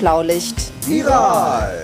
Schlaulicht. 0.00 0.56
Viral. 0.86 1.82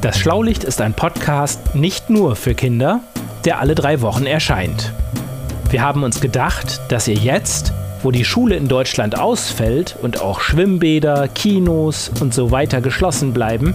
Das 0.00 0.18
Schlaulicht 0.18 0.64
ist 0.64 0.80
ein 0.80 0.92
Podcast 0.92 1.76
nicht 1.76 2.10
nur 2.10 2.34
für 2.34 2.56
Kinder, 2.56 2.98
der 3.44 3.60
alle 3.60 3.76
drei 3.76 4.00
Wochen 4.00 4.26
erscheint. 4.26 4.92
Wir 5.70 5.82
haben 5.82 6.02
uns 6.02 6.20
gedacht, 6.20 6.80
dass 6.88 7.06
ihr 7.06 7.14
jetzt, 7.14 7.72
wo 8.06 8.12
die 8.12 8.24
Schule 8.24 8.54
in 8.54 8.68
Deutschland 8.68 9.18
ausfällt 9.18 9.96
und 10.00 10.20
auch 10.20 10.38
Schwimmbäder, 10.38 11.26
Kinos 11.26 12.12
und 12.20 12.32
so 12.32 12.52
weiter 12.52 12.80
geschlossen 12.80 13.32
bleiben, 13.32 13.74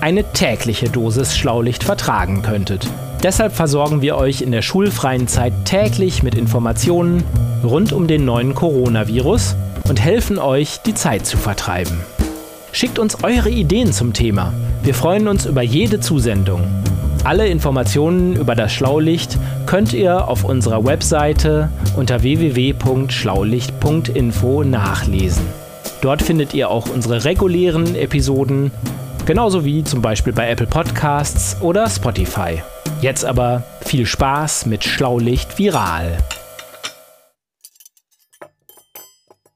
eine 0.00 0.24
tägliche 0.32 0.88
Dosis 0.88 1.36
Schlaulicht 1.36 1.84
vertragen 1.84 2.40
könntet. 2.40 2.88
Deshalb 3.22 3.52
versorgen 3.52 4.00
wir 4.00 4.16
euch 4.16 4.40
in 4.40 4.50
der 4.50 4.62
schulfreien 4.62 5.28
Zeit 5.28 5.52
täglich 5.66 6.22
mit 6.22 6.34
Informationen 6.34 7.22
rund 7.62 7.92
um 7.92 8.06
den 8.06 8.24
neuen 8.24 8.54
Coronavirus 8.54 9.56
und 9.86 10.00
helfen 10.00 10.38
euch, 10.38 10.78
die 10.86 10.94
Zeit 10.94 11.26
zu 11.26 11.36
vertreiben. 11.36 12.00
Schickt 12.72 12.98
uns 12.98 13.22
eure 13.24 13.50
Ideen 13.50 13.92
zum 13.92 14.14
Thema. 14.14 14.54
Wir 14.84 14.94
freuen 14.94 15.28
uns 15.28 15.44
über 15.44 15.60
jede 15.60 16.00
Zusendung. 16.00 16.62
Alle 17.26 17.46
Informationen 17.48 18.36
über 18.36 18.54
das 18.54 18.72
Schlaulicht 18.72 19.36
könnt 19.66 19.92
ihr 19.92 20.28
auf 20.28 20.44
unserer 20.44 20.84
Webseite 20.84 21.70
unter 21.96 22.22
www.schlaulicht.info 22.22 24.62
nachlesen. 24.62 25.44
Dort 26.02 26.22
findet 26.22 26.54
ihr 26.54 26.70
auch 26.70 26.88
unsere 26.88 27.24
regulären 27.24 27.96
Episoden, 27.96 28.70
genauso 29.26 29.64
wie 29.64 29.82
zum 29.82 30.02
Beispiel 30.02 30.32
bei 30.32 30.48
Apple 30.48 30.68
Podcasts 30.68 31.56
oder 31.60 31.90
Spotify. 31.90 32.62
Jetzt 33.00 33.24
aber 33.24 33.64
viel 33.84 34.06
Spaß 34.06 34.66
mit 34.66 34.84
Schlaulicht 34.84 35.58
Viral. 35.58 36.18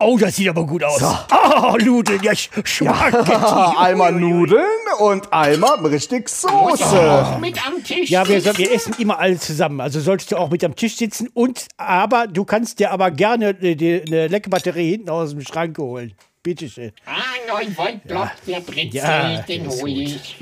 Oh, 0.02 0.16
das 0.18 0.34
sieht 0.36 0.48
aber 0.48 0.64
gut 0.66 0.82
aus. 0.82 1.02
Oh, 1.02 1.76
Nudeln, 1.76 2.22
ja, 2.22 2.34
Spaghetti. 2.34 3.30
einmal 3.78 4.12
Nudeln 4.12 4.64
und 4.98 5.30
einmal 5.32 5.78
richtig 5.86 6.28
Soße. 6.30 7.36
mit 7.40 7.58
am 7.66 7.84
Tisch. 7.84 8.08
Ja, 8.08 8.26
wir, 8.26 8.40
so- 8.40 8.56
wir 8.56 8.72
essen 8.72 8.94
immer 8.98 9.18
alle 9.18 9.38
zusammen. 9.38 9.80
Also 9.80 10.00
solltest 10.00 10.32
du 10.32 10.36
auch 10.38 10.48
mit 10.50 10.64
am 10.64 10.74
Tisch 10.74 10.96
sitzen. 10.96 11.28
Und 11.34 11.66
aber 11.76 12.26
du 12.26 12.44
kannst 12.44 12.78
dir 12.78 12.90
aber 12.92 13.10
gerne 13.10 13.50
äh, 13.60 13.74
die, 13.76 14.02
eine 14.06 14.28
leckere 14.28 14.50
Batterie 14.50 14.90
hinten 14.92 15.10
aus 15.10 15.30
dem 15.30 15.42
Schrank 15.42 15.76
holen. 15.78 16.14
Bitteschön. 16.42 16.92
Ah, 17.04 17.20
9 17.62 17.76
Volt 17.76 18.04
Block, 18.04 18.30
der 18.46 18.60
Brezel, 18.60 18.94
Ja, 18.94 19.42
den 19.42 19.66
ist 19.66 19.82
hol 19.82 19.88
ich. 19.90 20.36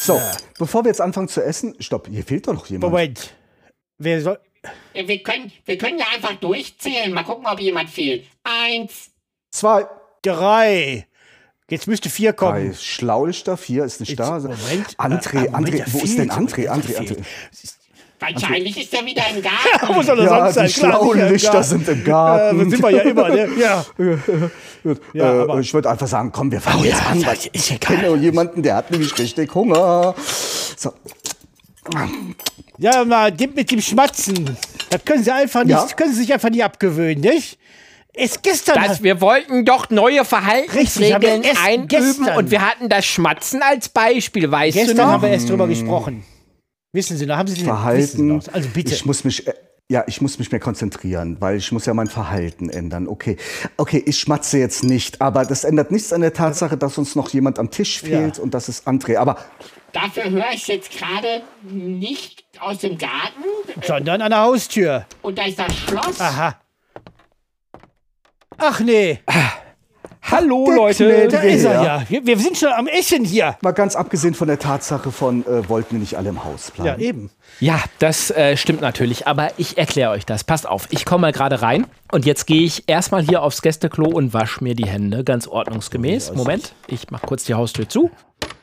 So, 0.00 0.20
bevor 0.58 0.82
wir 0.84 0.88
jetzt 0.88 1.00
anfangen 1.00 1.28
zu 1.28 1.40
essen, 1.44 1.76
stopp, 1.78 2.08
hier 2.10 2.24
fehlt 2.24 2.48
doch 2.48 2.54
noch 2.54 2.66
jemand. 2.66 2.92
Moment. 2.92 3.34
Wer 3.98 4.20
soll. 4.20 4.40
Wir, 4.94 5.22
können, 5.22 5.52
wir 5.64 5.78
können 5.78 5.98
ja 5.98 6.06
einfach 6.14 6.34
durchzählen. 6.34 7.12
Mal 7.12 7.22
gucken, 7.24 7.46
ob 7.46 7.60
jemand 7.60 7.90
fehlt. 7.90 8.26
Eins. 8.44 9.10
Zwei, 9.50 9.86
Drei. 10.22 11.06
Jetzt 11.70 11.86
müsste 11.86 12.10
vier 12.10 12.32
kommen. 12.34 12.68
drei, 12.72 12.74
Schlaulichter, 12.74 13.56
vier 13.56 13.84
ist 13.84 14.00
nicht 14.00 14.18
da. 14.20 14.38
Moment. 14.38 14.58
André, 14.98 15.48
Ah, 15.48 15.58
Moment, 15.60 15.74
André, 15.74 15.84
wo 15.86 15.98
ist 16.00 16.18
denn 16.18 16.30
André? 16.30 16.68
André, 16.68 16.82
fehlt. 16.92 17.10
André. 17.12 17.22
Wahrscheinlich 18.18 18.76
ist 18.78 18.92
er 18.92 19.06
wieder 19.06 19.22
im 19.34 19.40
Garten. 19.42 19.94
Wo 19.96 20.02
soll 20.02 20.18
er 20.18 20.24
Ja, 20.26 20.52
sonst 20.52 20.54
sein? 20.56 20.66
die 20.66 20.72
Klar, 20.74 20.92
Schlaulichter 21.00 21.52
Garten. 21.52 21.68
sind 21.68 21.88
im 21.88 22.00
Äh, 22.00 22.04
Garten. 22.04 22.58
das 22.58 22.68
sind 22.70 22.82
wir 22.82 22.90
ja 22.90 23.00
immer, 23.02 23.28
ne? 23.30 23.48
Ja. 23.58 23.86
Ja, 25.14 25.24
äh, 25.34 25.42
aber- 25.42 25.60
ich 25.60 25.72
würde 25.74 25.90
einfach 25.90 26.06
sagen, 26.06 26.32
komm, 26.32 26.50
wir 26.50 26.60
fangen 26.60 26.84
jetzt 26.84 27.00
ja, 27.02 27.06
an, 27.10 27.20
ja, 27.20 27.26
weil 27.28 27.34
ist 27.36 27.50
ich 27.54 27.70
egal. 27.72 27.96
kenne 27.98 28.16
jemanden, 28.16 28.62
der 28.62 28.76
hat 28.76 28.90
nämlich 28.90 29.16
richtig 29.18 29.54
Hunger. 29.54 30.14
So, 30.76 30.92
Ja, 32.78 33.04
mal 33.04 33.30
mit 33.32 33.70
dem 33.70 33.80
Schmatzen. 33.80 34.56
Das 34.90 35.04
können 35.04 35.22
Sie 35.22 35.30
einfach 35.30 35.64
nicht, 35.64 35.72
Ja. 35.72 35.86
können 35.96 36.12
Sie 36.12 36.20
sich 36.22 36.32
einfach 36.32 36.50
nicht 36.50 36.64
abgewöhnen, 36.64 37.20
nicht? 37.20 37.58
Es 38.12 38.42
gestern. 38.42 38.82
Das, 38.82 39.02
wir 39.02 39.20
wollten 39.20 39.64
doch 39.64 39.88
neue 39.90 40.24
Verhaltensregeln 40.24 41.42
Richtig, 41.42 41.58
einüben 41.64 41.88
gestern. 41.88 42.36
und 42.38 42.50
wir 42.50 42.60
hatten 42.66 42.88
das 42.88 43.06
Schmatzen 43.06 43.62
als 43.62 43.88
Beispiel, 43.88 44.50
weißt 44.50 44.76
gestern 44.76 44.96
du 44.96 45.02
noch? 45.02 45.08
haben 45.12 45.22
wir 45.22 45.28
erst 45.30 45.48
drüber 45.48 45.68
gesprochen. 45.68 46.24
Wissen 46.92 47.16
Sie 47.16 47.26
noch, 47.26 47.36
haben 47.36 47.48
Sie 47.48 47.54
den 47.54 47.64
Verhalten. 47.66 48.04
Sie 48.16 48.22
noch? 48.22 48.42
Also 48.52 48.68
bitte. 48.74 48.94
Ich 48.94 49.06
muss 49.06 49.22
mich, 49.22 49.46
äh, 49.46 49.54
ja, 49.88 50.02
ich 50.08 50.20
muss 50.20 50.40
mich 50.40 50.50
mehr 50.50 50.58
konzentrieren, 50.60 51.36
weil 51.38 51.56
ich 51.58 51.70
muss 51.70 51.86
ja 51.86 51.94
mein 51.94 52.08
Verhalten 52.08 52.68
ändern. 52.68 53.06
Okay, 53.06 53.36
okay, 53.76 54.02
ich 54.04 54.18
schmatze 54.18 54.58
jetzt 54.58 54.82
nicht, 54.82 55.20
aber 55.20 55.44
das 55.44 55.62
ändert 55.62 55.92
nichts 55.92 56.12
an 56.12 56.20
der 56.22 56.32
Tatsache, 56.32 56.76
dass 56.76 56.98
uns 56.98 57.14
noch 57.14 57.28
jemand 57.30 57.60
am 57.60 57.70
Tisch 57.70 58.00
fehlt 58.00 58.40
und 58.40 58.54
das 58.54 58.68
ist 58.68 58.88
André. 58.88 59.18
Aber 59.18 59.36
Dafür 59.92 60.30
höre 60.30 60.52
ich 60.54 60.66
jetzt 60.68 60.90
gerade 60.96 61.42
nicht 61.62 62.44
aus 62.60 62.78
dem 62.78 62.96
Garten. 62.98 63.44
Sondern 63.82 64.22
an 64.22 64.30
der 64.30 64.40
Haustür. 64.42 65.06
Und 65.22 65.38
da 65.38 65.44
ist 65.46 65.58
das 65.58 65.74
Schloss. 65.76 66.20
Aha. 66.20 66.56
Ach 68.58 68.80
nee, 68.80 69.20
Hallo 70.22 70.66
der 70.66 70.76
Leute. 70.76 71.28
Da 71.28 71.40
ist 71.40 71.64
er 71.64 71.72
Ja. 71.74 71.82
ja. 71.84 72.04
Wir, 72.08 72.26
wir 72.26 72.38
sind 72.38 72.56
schon 72.56 72.68
am 72.68 72.86
Essen 72.86 73.24
hier. 73.24 73.56
mal 73.62 73.72
ganz 73.72 73.96
abgesehen 73.96 74.34
von 74.34 74.46
der 74.48 74.58
Tatsache 74.58 75.10
von, 75.10 75.44
äh, 75.46 75.68
wollten 75.68 75.92
wir 75.92 75.98
nicht 75.98 76.16
alle 76.16 76.28
im 76.28 76.44
Haus 76.44 76.70
Ja, 76.76 76.82
bleiben. 76.84 77.00
eben. 77.02 77.30
Ja, 77.58 77.82
das 77.98 78.30
äh, 78.30 78.56
stimmt 78.56 78.80
natürlich, 78.82 79.26
aber 79.26 79.48
ich 79.56 79.78
erkläre 79.78 80.10
euch 80.10 80.26
das. 80.26 80.44
Passt 80.44 80.68
auf, 80.68 80.86
ich 80.90 81.04
komme 81.04 81.22
mal 81.22 81.32
gerade 81.32 81.62
rein 81.62 81.86
und 82.12 82.26
jetzt 82.26 82.46
gehe 82.46 82.62
ich 82.62 82.84
erstmal 82.86 83.22
hier 83.22 83.42
aufs 83.42 83.62
Gästeklo 83.62 84.08
und 84.08 84.32
wasche 84.34 84.62
mir 84.62 84.74
die 84.74 84.86
Hände, 84.86 85.24
ganz 85.24 85.48
ordnungsgemäß. 85.48 86.32
Moment, 86.34 86.74
ich 86.86 87.10
mache 87.10 87.26
kurz 87.26 87.44
die 87.44 87.54
Haustür 87.54 87.88
zu 87.88 88.10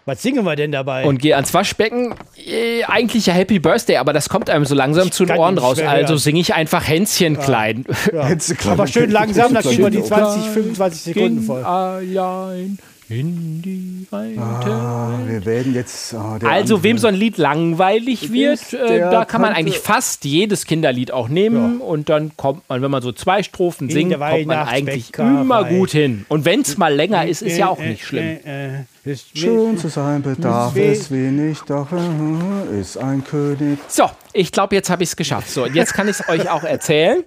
Was 0.07 0.21
singen 0.21 0.45
wir 0.45 0.55
denn 0.55 0.71
dabei? 0.71 1.05
und 1.05 1.19
gehe 1.21 1.35
ans 1.35 1.53
Waschbecken. 1.53 2.15
Äh, 2.37 2.83
eigentlich 2.85 3.25
ja 3.25 3.33
Happy 3.33 3.59
Birthday, 3.59 3.97
aber 3.97 4.13
das 4.13 4.29
kommt 4.29 4.49
einem 4.49 4.63
so 4.63 4.73
langsam 4.73 5.11
zu 5.11 5.25
den 5.25 5.37
Ohren 5.37 5.57
raus. 5.57 5.79
Also 5.79 6.15
singe 6.15 6.39
ich 6.39 6.53
einfach 6.53 6.87
Hänschen 6.87 7.37
klein. 7.37 7.83
Hättest 8.13 8.51
du 8.51 8.55
klar- 8.55 8.73
Aber 8.75 8.87
schön 8.87 9.11
langsam, 9.11 9.53
dann 9.53 9.63
kriegen 9.63 9.83
wir 9.83 9.89
die 9.89 9.97
Schön- 9.97 10.05
20, 10.07 10.43
25 10.49 11.01
Sekunden 11.01 11.41
voll. 11.43 11.61
allein 11.63 12.79
in 13.09 13.61
die 13.61 14.05
weite 14.09 14.39
Ah, 14.41 15.17
wir 15.25 15.45
werden 15.45 15.73
jetzt. 15.73 16.13
der 16.13 16.49
Also, 16.49 16.83
wem 16.83 16.97
so 16.97 17.07
ein 17.07 17.15
Lied 17.15 17.37
langweilig 17.37 18.31
wird, 18.31 18.73
äh, 18.73 18.99
da 18.99 19.23
kann 19.23 19.41
man 19.41 19.53
eigentlich 19.53 19.79
fast 19.79 20.25
jedes 20.25 20.65
Kinderlied 20.65 21.11
auch 21.11 21.29
nehmen 21.29 21.79
und 21.79 22.09
dann 22.09 22.35
kommt 22.35 22.67
man, 22.67 22.81
wenn 22.81 22.91
man 22.91 23.01
so 23.01 23.11
zwei 23.13 23.43
Strophen 23.43 23.87
In 23.89 23.93
singt, 23.93 24.11
kommt 24.19 24.45
man 24.47 24.67
eigentlich 24.67 25.11
Weihnachtsbäckerei. 25.17 25.41
immer 25.41 25.63
gut 25.65 25.91
hin. 25.91 26.25
Und 26.27 26.45
wenn 26.45 26.61
es 26.61 26.77
mal 26.77 26.93
länger 26.93 27.25
ist, 27.25 27.41
ist 27.41 27.57
ja 27.57 27.69
auch 27.69 27.79
nicht 27.79 28.03
schlimm. 28.05 28.39
Äh, 28.45 28.79
äh, 28.79 28.83
ist 29.05 29.37
Schön 29.37 29.77
zu 29.77 29.87
sein 29.87 30.21
bedarf 30.21 30.75
es 30.75 31.09
wenig, 31.09 31.59
doch 31.61 31.87
äh, 31.91 32.79
ist 32.79 32.97
ein 32.97 33.23
König. 33.23 33.79
So, 33.87 34.09
ich 34.33 34.51
glaube, 34.51 34.75
jetzt 34.75 34.89
habe 34.89 35.03
ich 35.03 35.09
es 35.09 35.15
geschafft. 35.15 35.49
So, 35.49 35.63
und 35.63 35.75
jetzt 35.75 35.93
kann 35.93 36.09
ich 36.09 36.19
es 36.19 36.27
euch 36.27 36.49
auch 36.49 36.63
erzählen. 36.63 37.23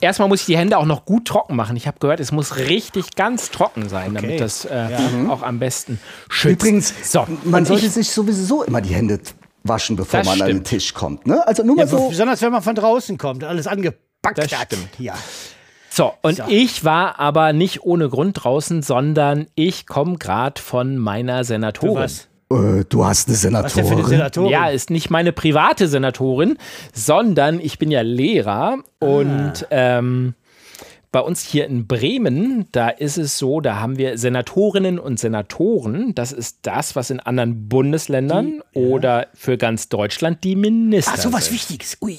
Erstmal 0.00 0.28
muss 0.28 0.40
ich 0.40 0.46
die 0.46 0.56
Hände 0.56 0.78
auch 0.78 0.86
noch 0.86 1.04
gut 1.04 1.26
trocken 1.26 1.54
machen. 1.54 1.76
Ich 1.76 1.86
habe 1.86 1.98
gehört, 1.98 2.20
es 2.20 2.32
muss 2.32 2.56
richtig 2.56 3.14
ganz 3.16 3.50
trocken 3.50 3.88
sein, 3.88 4.14
damit 4.14 4.40
das 4.40 4.64
äh, 4.64 4.88
auch 5.28 5.42
am 5.42 5.58
besten 5.58 6.00
schützt. 6.30 6.62
Übrigens, 6.62 6.94
so, 7.12 7.26
man 7.44 7.64
sollte 7.66 7.86
ich, 7.86 7.92
sich 7.92 8.10
sowieso 8.10 8.62
immer 8.62 8.80
die 8.80 8.94
Hände 8.94 9.20
waschen, 9.64 9.96
bevor 9.96 10.20
man 10.24 10.40
an 10.40 10.46
den 10.46 10.46
stimmt. 10.56 10.66
Tisch 10.68 10.94
kommt. 10.94 11.26
Ne? 11.26 11.46
Also 11.46 11.62
nur 11.64 11.76
mal 11.76 11.82
Ja, 11.82 11.88
so. 11.88 12.08
besonders 12.08 12.40
wenn 12.40 12.52
man 12.52 12.62
von 12.62 12.74
draußen 12.74 13.18
kommt, 13.18 13.44
alles 13.44 13.66
angepackt 13.66 14.38
Das 14.38 14.50
hat. 14.58 14.68
stimmt. 14.72 14.88
Ja. 14.98 15.14
so, 15.90 16.14
und 16.22 16.42
ich 16.48 16.84
war 16.84 17.18
aber 17.18 17.52
nicht 17.52 17.82
ohne 17.82 18.08
Grund 18.08 18.42
draußen, 18.42 18.82
sondern 18.82 19.48
ich 19.54 19.86
komme 19.86 20.16
gerade 20.16 20.60
von 20.62 20.96
meiner 20.96 21.44
Senatorin. 21.44 21.96
Was? 22.04 22.28
Äh, 22.50 22.84
du 22.88 23.04
hast 23.04 23.28
eine 23.28 23.36
Was 23.64 23.74
denn 23.74 23.84
für 23.86 23.92
eine 23.92 24.04
Senatorin. 24.04 24.06
Senatorin? 24.06 24.50
Ja, 24.50 24.68
ist 24.68 24.90
nicht 24.90 25.10
meine 25.10 25.32
private 25.32 25.88
Senatorin, 25.88 26.56
sondern 26.92 27.60
ich 27.60 27.78
bin 27.78 27.90
ja 27.90 28.00
Lehrer 28.00 28.78
und 29.00 29.66
ähm, 29.70 30.34
bei 31.10 31.20
uns 31.20 31.42
hier 31.42 31.66
in 31.66 31.86
Bremen, 31.86 32.66
da 32.72 32.90
ist 32.90 33.16
es 33.16 33.38
so, 33.38 33.60
da 33.60 33.80
haben 33.80 33.96
wir 33.96 34.18
Senatorinnen 34.18 34.98
und 34.98 35.18
Senatoren. 35.18 36.14
Das 36.14 36.32
ist 36.32 36.58
das, 36.62 36.96
was 36.96 37.08
in 37.10 37.20
anderen 37.20 37.68
Bundesländern 37.68 38.62
oder 38.74 39.28
für 39.32 39.56
ganz 39.56 39.88
Deutschland 39.88 40.44
die 40.44 40.54
Minister 40.54 41.12
Ach, 41.14 41.20
so 41.20 41.32
was 41.32 41.46
sind. 41.46 41.54
Wichtiges. 41.54 41.96
Ui. 42.02 42.18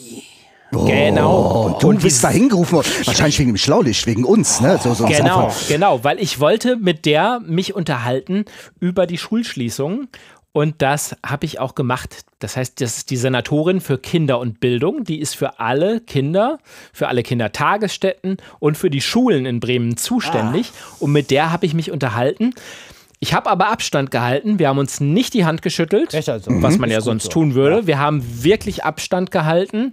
Genau. 0.71 1.77
Und 1.81 1.83
du 1.83 2.03
bist 2.03 2.23
da 2.23 2.29
hingerufen 2.29 2.73
worden. 2.73 2.87
Wahrscheinlich 3.05 3.39
wegen 3.39 3.51
dem 3.51 3.57
Schlaulicht, 3.57 4.05
wegen 4.07 4.23
uns. 4.23 4.61
Ne? 4.61 4.79
So, 4.83 4.93
so 4.93 5.05
Genau, 5.05 5.51
genau, 5.67 6.03
weil 6.03 6.19
ich 6.19 6.39
wollte 6.39 6.75
mit 6.75 7.05
der 7.05 7.39
mich 7.45 7.75
unterhalten 7.75 8.45
über 8.79 9.07
die 9.07 9.17
Schulschließung 9.17 10.07
und 10.51 10.75
das 10.81 11.15
habe 11.25 11.45
ich 11.45 11.59
auch 11.59 11.75
gemacht. 11.75 12.23
Das 12.39 12.55
heißt, 12.57 12.81
das 12.81 12.97
ist 12.97 13.09
die 13.09 13.17
Senatorin 13.17 13.81
für 13.81 13.97
Kinder 13.97 14.39
und 14.39 14.59
Bildung, 14.59 15.03
die 15.03 15.19
ist 15.19 15.35
für 15.35 15.59
alle 15.59 16.01
Kinder, 16.01 16.59
für 16.93 17.07
alle 17.07 17.23
Kindertagesstätten 17.23 18.37
und 18.59 18.77
für 18.77 18.89
die 18.89 19.01
Schulen 19.01 19.45
in 19.45 19.59
Bremen 19.59 19.97
zuständig 19.97 20.71
und 20.99 21.11
mit 21.11 21.31
der 21.31 21.51
habe 21.51 21.65
ich 21.65 21.73
mich 21.73 21.91
unterhalten. 21.91 22.53
Ich 23.21 23.33
habe 23.33 23.49
aber 23.49 23.67
Abstand 23.69 24.11
gehalten. 24.11 24.59
Wir 24.59 24.69
haben 24.69 24.77
uns 24.77 25.01
nicht 25.01 25.33
die 25.33 25.43
Hand 25.43 25.61
geschüttelt, 25.61 26.11
Besser 26.11 26.39
so. 26.39 26.51
was 26.61 26.75
Mhm. 26.75 26.81
man 26.81 26.89
ja 26.89 26.99
Ist 26.99 27.03
gut 27.03 27.11
sonst 27.11 27.23
so. 27.25 27.29
tun 27.31 27.53
würde. 27.53 27.85
Wir 27.85 27.99
haben 27.99 28.23
wirklich 28.43 28.85
Abstand 28.85 29.29
gehalten 29.31 29.91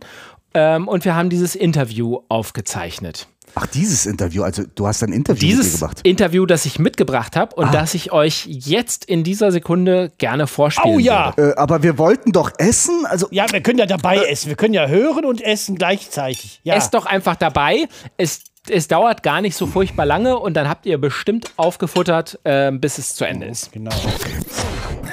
ähm, 0.56 0.88
und 0.88 1.04
wir 1.04 1.14
haben 1.14 1.28
dieses 1.28 1.54
Interview 1.54 2.20
aufgezeichnet. 2.28 3.28
Ach, 3.54 3.66
dieses 3.66 4.04
Interview, 4.04 4.42
also 4.42 4.64
du 4.74 4.86
hast 4.86 5.02
ein 5.02 5.12
Interview 5.12 5.48
mit 5.48 5.56
dir 5.56 5.62
Dieses. 5.62 5.82
Interview, 6.02 6.44
das 6.44 6.66
ich 6.66 6.78
mitgebracht 6.78 7.36
habe 7.36 7.54
und 7.56 7.72
das 7.72 7.94
ich 7.94 8.12
euch 8.12 8.46
jetzt 8.46 9.04
in 9.04 9.24
dieser 9.24 9.52
Sekunde 9.52 10.12
gerne 10.18 10.46
vorspielen 10.46 10.96
Oh 10.96 10.98
ja. 10.98 11.32
Äh, 11.38 11.54
aber 11.56 11.82
wir 11.82 11.96
wollten 11.96 12.32
doch 12.32 12.50
essen, 12.58 13.06
also 13.06 13.28
Ja, 13.30 13.46
wir 13.50 13.62
können 13.62 13.78
ja 13.78 13.86
dabei 13.86 14.16
essen. 14.16 14.48
Wir 14.48 14.56
können 14.56 14.74
ja 14.74 14.86
hören 14.88 15.24
und 15.24 15.40
essen 15.40 15.76
gleichzeitig. 15.76 16.60
Ja. 16.64 16.74
Esst 16.74 16.92
doch 16.92 17.06
einfach 17.06 17.36
dabei. 17.36 17.88
Es, 18.18 18.40
es 18.68 18.88
dauert 18.88 19.22
gar 19.22 19.40
nicht 19.40 19.56
so 19.56 19.66
furchtbar 19.66 20.04
lange 20.04 20.38
und 20.38 20.54
dann 20.54 20.68
habt 20.68 20.84
ihr 20.84 20.98
bestimmt 20.98 21.50
aufgefuttert, 21.56 22.38
äh, 22.44 22.72
bis 22.72 22.98
es 22.98 23.14
zu 23.14 23.24
Ende 23.24 23.46
ist. 23.46 23.72
Genau. 23.72 23.94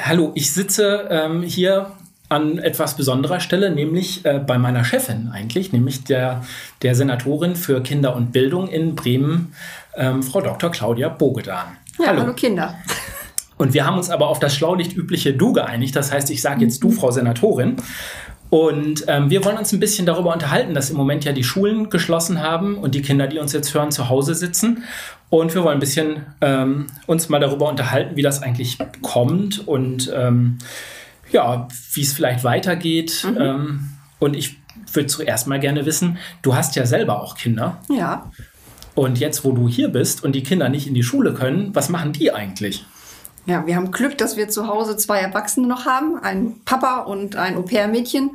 Hallo, 0.04 0.32
ich 0.36 0.54
sitze 0.54 1.08
ähm, 1.10 1.44
hier 1.44 1.92
an 2.34 2.58
etwas 2.58 2.98
besonderer 2.98 3.40
Stelle, 3.40 3.70
nämlich 3.70 4.26
äh, 4.26 4.40
bei 4.40 4.58
meiner 4.58 4.84
Chefin 4.84 5.30
eigentlich, 5.32 5.72
nämlich 5.72 6.04
der, 6.04 6.44
der 6.82 6.96
Senatorin 6.96 7.56
für 7.56 7.82
Kinder 7.82 8.16
und 8.16 8.32
Bildung 8.32 8.68
in 8.68 8.96
Bremen, 8.96 9.54
ähm, 9.96 10.24
Frau 10.24 10.42
Dr. 10.42 10.72
Claudia 10.72 11.10
Bogedan. 11.10 11.78
Ja, 12.00 12.08
hallo. 12.08 12.34
Kinder. 12.34 12.76
Und 13.58 13.74
wir 13.74 13.86
haben 13.86 13.98
uns 13.98 14.10
aber 14.10 14.28
auf 14.28 14.40
das 14.40 14.56
schlaulicht 14.56 14.98
übliche 14.98 15.34
Du 15.34 15.54
geeinigt. 15.54 15.96
Das 15.96 16.12
heißt, 16.12 16.30
ich 16.32 16.42
sage 16.42 16.66
jetzt 16.66 16.84
du, 16.84 16.92
Frau 16.92 17.12
Senatorin. 17.12 17.78
Und 18.50 19.06
ähm, 19.08 19.30
wir 19.30 19.44
wollen 19.46 19.58
uns 19.58 19.72
ein 19.72 19.80
bisschen 19.80 20.06
darüber 20.06 20.34
unterhalten, 20.34 20.74
dass 20.74 20.90
im 20.90 20.98
Moment 20.98 21.26
ja 21.26 21.32
die 21.32 21.44
Schulen 21.44 21.90
geschlossen 21.90 22.42
haben 22.42 22.78
und 22.78 22.94
die 22.94 23.02
Kinder, 23.02 23.28
die 23.28 23.40
uns 23.40 23.54
jetzt 23.54 23.74
hören, 23.74 23.92
zu 23.92 24.10
Hause 24.10 24.36
sitzen. 24.36 24.84
Und 25.30 25.56
wir 25.56 25.64
wollen 25.64 25.78
ein 25.78 25.80
bisschen 25.80 26.26
ähm, 26.42 26.88
uns 27.08 27.30
mal 27.30 27.40
darüber 27.40 27.68
unterhalten, 27.68 28.16
wie 28.16 28.22
das 28.22 28.44
eigentlich 28.44 28.78
kommt 29.02 29.68
und 29.68 30.12
ähm, 30.16 30.60
ja, 31.34 31.68
wie 31.94 32.02
es 32.02 32.14
vielleicht 32.14 32.44
weitergeht. 32.44 33.26
Ähm, 33.38 33.90
und 34.20 34.36
ich 34.36 34.58
würde 34.94 35.08
zuerst 35.08 35.48
mal 35.48 35.60
gerne 35.60 35.86
wissen, 35.86 36.18
du 36.42 36.56
hast 36.56 36.76
ja 36.76 36.86
selber 36.86 37.22
auch 37.22 37.36
Kinder. 37.36 37.80
Ja. 37.90 38.32
Und 38.96 39.20
jetzt, 39.20 39.44
wo 39.44 39.52
du 39.52 39.68
hier 39.68 39.90
bist 39.90 40.24
und 40.24 40.34
die 40.34 40.44
Kinder 40.44 40.70
nicht 40.70 40.88
in 40.88 40.94
die 40.94 41.04
Schule 41.04 41.34
können, 41.34 41.74
was 41.74 41.90
machen 41.90 42.14
die 42.14 42.32
eigentlich? 42.32 42.86
Ja, 43.46 43.68
wir 43.68 43.76
haben 43.76 43.92
Glück, 43.92 44.18
dass 44.18 44.38
wir 44.38 44.48
zu 44.48 44.68
Hause 44.68 44.96
zwei 44.96 45.20
Erwachsene 45.20 45.68
noch 45.68 45.86
haben, 45.86 46.18
ein 46.18 46.62
Papa 46.64 47.00
und 47.00 47.36
ein 47.36 47.58
Au-pair-Mädchen. 47.58 48.32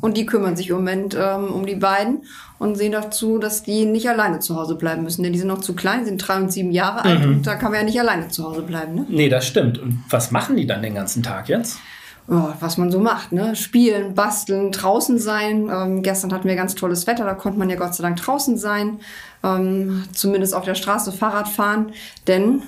Und 0.00 0.16
die 0.16 0.24
kümmern 0.24 0.54
sich 0.54 0.68
im 0.68 0.76
Moment 0.76 1.16
ähm, 1.18 1.46
um 1.52 1.66
die 1.66 1.74
beiden 1.74 2.22
und 2.60 2.76
sehen 2.76 2.92
dazu, 2.92 3.38
dass 3.38 3.64
die 3.64 3.86
nicht 3.86 4.08
alleine 4.08 4.38
zu 4.38 4.54
Hause 4.54 4.76
bleiben 4.76 5.02
müssen. 5.02 5.24
Denn 5.24 5.32
die 5.32 5.38
sind 5.40 5.48
noch 5.48 5.62
zu 5.62 5.74
klein, 5.74 6.04
sind 6.04 6.18
drei 6.18 6.36
und 6.36 6.52
sieben 6.52 6.70
Jahre 6.70 7.04
alt 7.04 7.26
und 7.26 7.44
da 7.44 7.56
kann 7.56 7.72
man 7.72 7.80
ja 7.80 7.86
nicht 7.86 7.98
alleine 7.98 8.28
zu 8.28 8.44
Hause 8.44 8.62
bleiben. 8.62 8.94
Ne? 8.94 9.06
Nee, 9.08 9.28
das 9.28 9.48
stimmt. 9.48 9.78
Und 9.78 10.04
was 10.08 10.30
machen 10.30 10.56
die 10.56 10.66
dann 10.66 10.82
den 10.82 10.94
ganzen 10.94 11.24
Tag 11.24 11.48
jetzt? 11.48 11.78
Ja, 12.28 12.56
was 12.60 12.78
man 12.78 12.90
so 12.90 13.00
macht, 13.00 13.32
ne? 13.32 13.56
Spielen, 13.56 14.14
basteln, 14.14 14.70
draußen 14.70 15.18
sein. 15.18 15.68
Ähm, 15.72 16.02
gestern 16.02 16.32
hatten 16.32 16.48
wir 16.48 16.54
ganz 16.54 16.74
tolles 16.74 17.06
Wetter, 17.06 17.24
da 17.24 17.34
konnte 17.34 17.58
man 17.58 17.68
ja 17.68 17.76
Gott 17.76 17.94
sei 17.94 18.02
Dank 18.02 18.16
draußen 18.16 18.56
sein. 18.56 19.00
Ähm, 19.42 20.04
zumindest 20.12 20.54
auf 20.54 20.64
der 20.64 20.76
Straße 20.76 21.12
Fahrrad 21.12 21.48
fahren. 21.48 21.92
Denn 22.28 22.62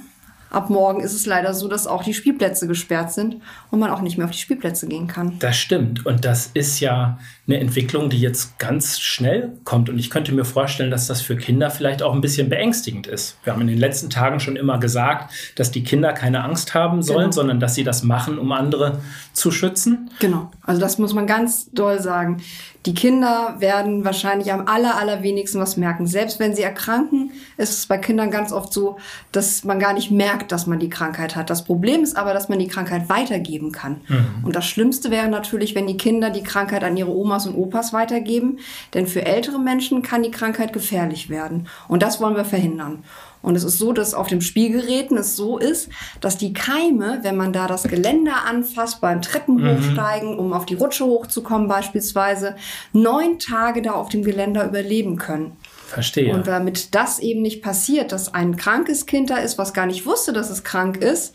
ab 0.50 0.70
morgen 0.70 1.00
ist 1.00 1.14
es 1.14 1.26
leider 1.26 1.54
so, 1.54 1.68
dass 1.68 1.86
auch 1.86 2.02
die 2.02 2.14
Spielplätze 2.14 2.66
gesperrt 2.66 3.12
sind 3.12 3.36
und 3.70 3.78
man 3.78 3.90
auch 3.90 4.00
nicht 4.00 4.18
mehr 4.18 4.26
auf 4.26 4.32
die 4.32 4.38
Spielplätze 4.38 4.86
gehen 4.86 5.06
kann. 5.06 5.38
Das 5.38 5.56
stimmt. 5.56 6.04
Und 6.04 6.24
das 6.24 6.50
ist 6.54 6.80
ja 6.80 7.18
eine 7.46 7.58
Entwicklung, 7.60 8.08
die 8.08 8.18
jetzt 8.20 8.58
ganz 8.58 8.98
schnell 9.00 9.52
kommt. 9.64 9.90
Und 9.90 9.98
ich 9.98 10.08
könnte 10.08 10.32
mir 10.32 10.46
vorstellen, 10.46 10.90
dass 10.90 11.06
das 11.06 11.20
für 11.20 11.36
Kinder 11.36 11.70
vielleicht 11.70 12.02
auch 12.02 12.14
ein 12.14 12.22
bisschen 12.22 12.48
beängstigend 12.48 13.06
ist. 13.06 13.36
Wir 13.44 13.52
haben 13.52 13.60
in 13.60 13.66
den 13.66 13.78
letzten 13.78 14.08
Tagen 14.08 14.40
schon 14.40 14.56
immer 14.56 14.78
gesagt, 14.78 15.30
dass 15.56 15.70
die 15.70 15.84
Kinder 15.84 16.14
keine 16.14 16.42
Angst 16.42 16.72
haben 16.74 17.02
sollen, 17.02 17.24
Genau. 17.24 17.32
sondern 17.32 17.60
dass 17.60 17.74
sie 17.74 17.84
das 17.84 18.02
machen, 18.02 18.38
um 18.38 18.50
andere 18.52 19.00
zu 19.34 19.50
schützen. 19.50 20.10
Genau, 20.20 20.50
also 20.62 20.80
das 20.80 20.96
muss 20.98 21.12
man 21.12 21.26
ganz 21.26 21.70
doll 21.72 22.00
sagen. 22.00 22.42
Die 22.86 22.94
Kinder 22.94 23.56
werden 23.58 24.04
wahrscheinlich 24.04 24.52
am 24.52 24.66
aller, 24.66 24.96
allerwenigsten 24.98 25.58
was 25.60 25.76
merken. 25.78 26.06
Selbst 26.06 26.38
wenn 26.38 26.54
sie 26.54 26.62
erkranken, 26.62 27.30
ist 27.56 27.70
es 27.70 27.86
bei 27.86 27.96
Kindern 27.96 28.30
ganz 28.30 28.52
oft 28.52 28.72
so, 28.74 28.98
dass 29.32 29.64
man 29.64 29.78
gar 29.78 29.94
nicht 29.94 30.10
merkt, 30.10 30.52
dass 30.52 30.66
man 30.66 30.78
die 30.78 30.90
Krankheit 30.90 31.34
hat. 31.34 31.48
Das 31.48 31.64
Problem 31.64 32.02
ist 32.02 32.16
aber, 32.16 32.34
dass 32.34 32.48
man 32.50 32.58
die 32.58 32.68
Krankheit 32.68 33.08
weitergeben 33.08 33.72
kann. 33.72 34.02
Und 34.42 34.54
das 34.54 34.66
Schlimmste 34.66 35.10
wäre 35.10 35.28
natürlich, 35.28 35.74
wenn 35.74 35.86
die 35.86 35.96
Kinder 35.96 36.28
die 36.28 36.42
Krankheit 36.42 36.84
an 36.84 36.96
ihre 36.96 37.10
Omas 37.34 37.46
und 37.46 37.56
Opas 37.56 37.92
weitergeben. 37.92 38.58
Denn 38.94 39.06
für 39.06 39.26
ältere 39.26 39.58
Menschen 39.58 40.02
kann 40.02 40.22
die 40.22 40.30
Krankheit 40.30 40.72
gefährlich 40.72 41.28
werden. 41.28 41.68
Und 41.88 42.02
das 42.02 42.20
wollen 42.20 42.36
wir 42.36 42.44
verhindern. 42.44 43.04
Und 43.42 43.56
es 43.56 43.64
ist 43.64 43.78
so, 43.78 43.92
dass 43.92 44.14
auf 44.14 44.28
dem 44.28 44.40
Spielgeräten 44.40 45.18
es 45.18 45.36
so 45.36 45.58
ist, 45.58 45.90
dass 46.22 46.38
die 46.38 46.54
Keime, 46.54 47.18
wenn 47.22 47.36
man 47.36 47.52
da 47.52 47.66
das 47.66 47.82
Geländer 47.82 48.46
anfasst, 48.48 49.02
beim 49.02 49.20
Treppen 49.20 49.62
hochsteigen, 49.62 50.38
um 50.38 50.54
auf 50.54 50.64
die 50.64 50.74
Rutsche 50.74 51.04
hochzukommen 51.04 51.68
beispielsweise, 51.68 52.56
neun 52.94 53.38
Tage 53.38 53.82
da 53.82 53.92
auf 53.92 54.08
dem 54.08 54.22
Geländer 54.22 54.66
überleben 54.66 55.18
können. 55.18 55.58
Verstehe. 55.86 56.32
Und 56.32 56.46
damit 56.46 56.94
das 56.94 57.18
eben 57.18 57.42
nicht 57.42 57.62
passiert, 57.62 58.12
dass 58.12 58.32
ein 58.32 58.56
krankes 58.56 59.04
Kind 59.04 59.28
da 59.28 59.36
ist, 59.36 59.58
was 59.58 59.74
gar 59.74 59.84
nicht 59.84 60.06
wusste, 60.06 60.32
dass 60.32 60.48
es 60.48 60.64
krank 60.64 60.96
ist, 60.96 61.34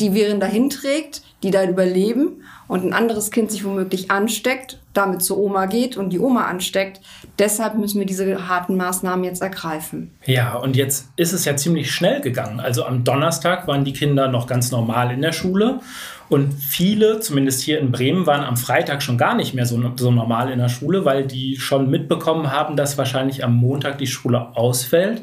die 0.00 0.14
Viren 0.14 0.40
dahin 0.40 0.70
trägt, 0.70 1.22
die 1.42 1.50
da 1.50 1.62
überleben 1.64 2.42
und 2.72 2.86
ein 2.86 2.94
anderes 2.94 3.30
Kind 3.30 3.50
sich 3.50 3.66
womöglich 3.66 4.10
ansteckt, 4.10 4.78
damit 4.94 5.20
zur 5.20 5.36
Oma 5.36 5.66
geht 5.66 5.98
und 5.98 6.08
die 6.08 6.18
Oma 6.18 6.46
ansteckt. 6.46 7.02
Deshalb 7.38 7.76
müssen 7.76 7.98
wir 7.98 8.06
diese 8.06 8.48
harten 8.48 8.78
Maßnahmen 8.78 9.26
jetzt 9.26 9.42
ergreifen. 9.42 10.10
Ja, 10.24 10.54
und 10.54 10.74
jetzt 10.74 11.10
ist 11.16 11.34
es 11.34 11.44
ja 11.44 11.54
ziemlich 11.54 11.92
schnell 11.92 12.22
gegangen. 12.22 12.60
Also 12.60 12.86
am 12.86 13.04
Donnerstag 13.04 13.68
waren 13.68 13.84
die 13.84 13.92
Kinder 13.92 14.28
noch 14.28 14.46
ganz 14.46 14.70
normal 14.70 15.12
in 15.12 15.20
der 15.20 15.32
Schule. 15.32 15.80
Und 16.30 16.54
viele, 16.54 17.20
zumindest 17.20 17.60
hier 17.60 17.78
in 17.78 17.92
Bremen, 17.92 18.26
waren 18.26 18.42
am 18.42 18.56
Freitag 18.56 19.02
schon 19.02 19.18
gar 19.18 19.34
nicht 19.34 19.52
mehr 19.52 19.66
so, 19.66 19.78
so 19.96 20.10
normal 20.10 20.50
in 20.50 20.58
der 20.58 20.70
Schule, 20.70 21.04
weil 21.04 21.26
die 21.26 21.58
schon 21.58 21.90
mitbekommen 21.90 22.50
haben, 22.50 22.74
dass 22.74 22.96
wahrscheinlich 22.96 23.44
am 23.44 23.54
Montag 23.54 23.98
die 23.98 24.06
Schule 24.06 24.56
ausfällt. 24.56 25.20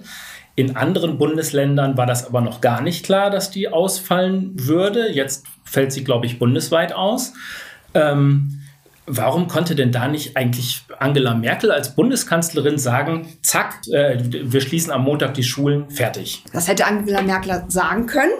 In 0.59 0.75
anderen 0.75 1.17
Bundesländern 1.17 1.95
war 1.95 2.05
das 2.05 2.27
aber 2.27 2.41
noch 2.41 2.59
gar 2.59 2.81
nicht 2.81 3.05
klar, 3.05 3.29
dass 3.29 3.49
die 3.49 3.69
ausfallen 3.69 4.51
würde. 4.55 5.09
Jetzt 5.09 5.45
fällt 5.63 5.93
sie, 5.93 6.03
glaube 6.03 6.25
ich, 6.25 6.37
bundesweit 6.37 6.91
aus. 6.91 7.31
Ähm, 7.93 8.59
warum 9.05 9.47
konnte 9.47 9.73
denn 9.73 9.93
da 9.93 10.09
nicht 10.09 10.35
eigentlich 10.35 10.81
Angela 10.99 11.33
Merkel 11.33 11.71
als 11.71 11.95
Bundeskanzlerin 11.95 12.77
sagen, 12.77 13.37
zack, 13.41 13.79
äh, 13.89 14.17
wir 14.21 14.59
schließen 14.59 14.91
am 14.91 15.05
Montag 15.05 15.33
die 15.35 15.43
Schulen, 15.43 15.89
fertig? 15.91 16.43
Das 16.51 16.67
hätte 16.67 16.85
Angela 16.85 17.21
Merkel 17.21 17.63
sagen 17.69 18.05
können. 18.05 18.33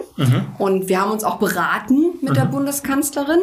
Und 0.58 0.90
wir 0.90 1.00
haben 1.00 1.12
uns 1.12 1.24
auch 1.24 1.38
beraten 1.38 2.18
mit 2.20 2.36
der 2.36 2.44
Bundeskanzlerin. 2.44 3.40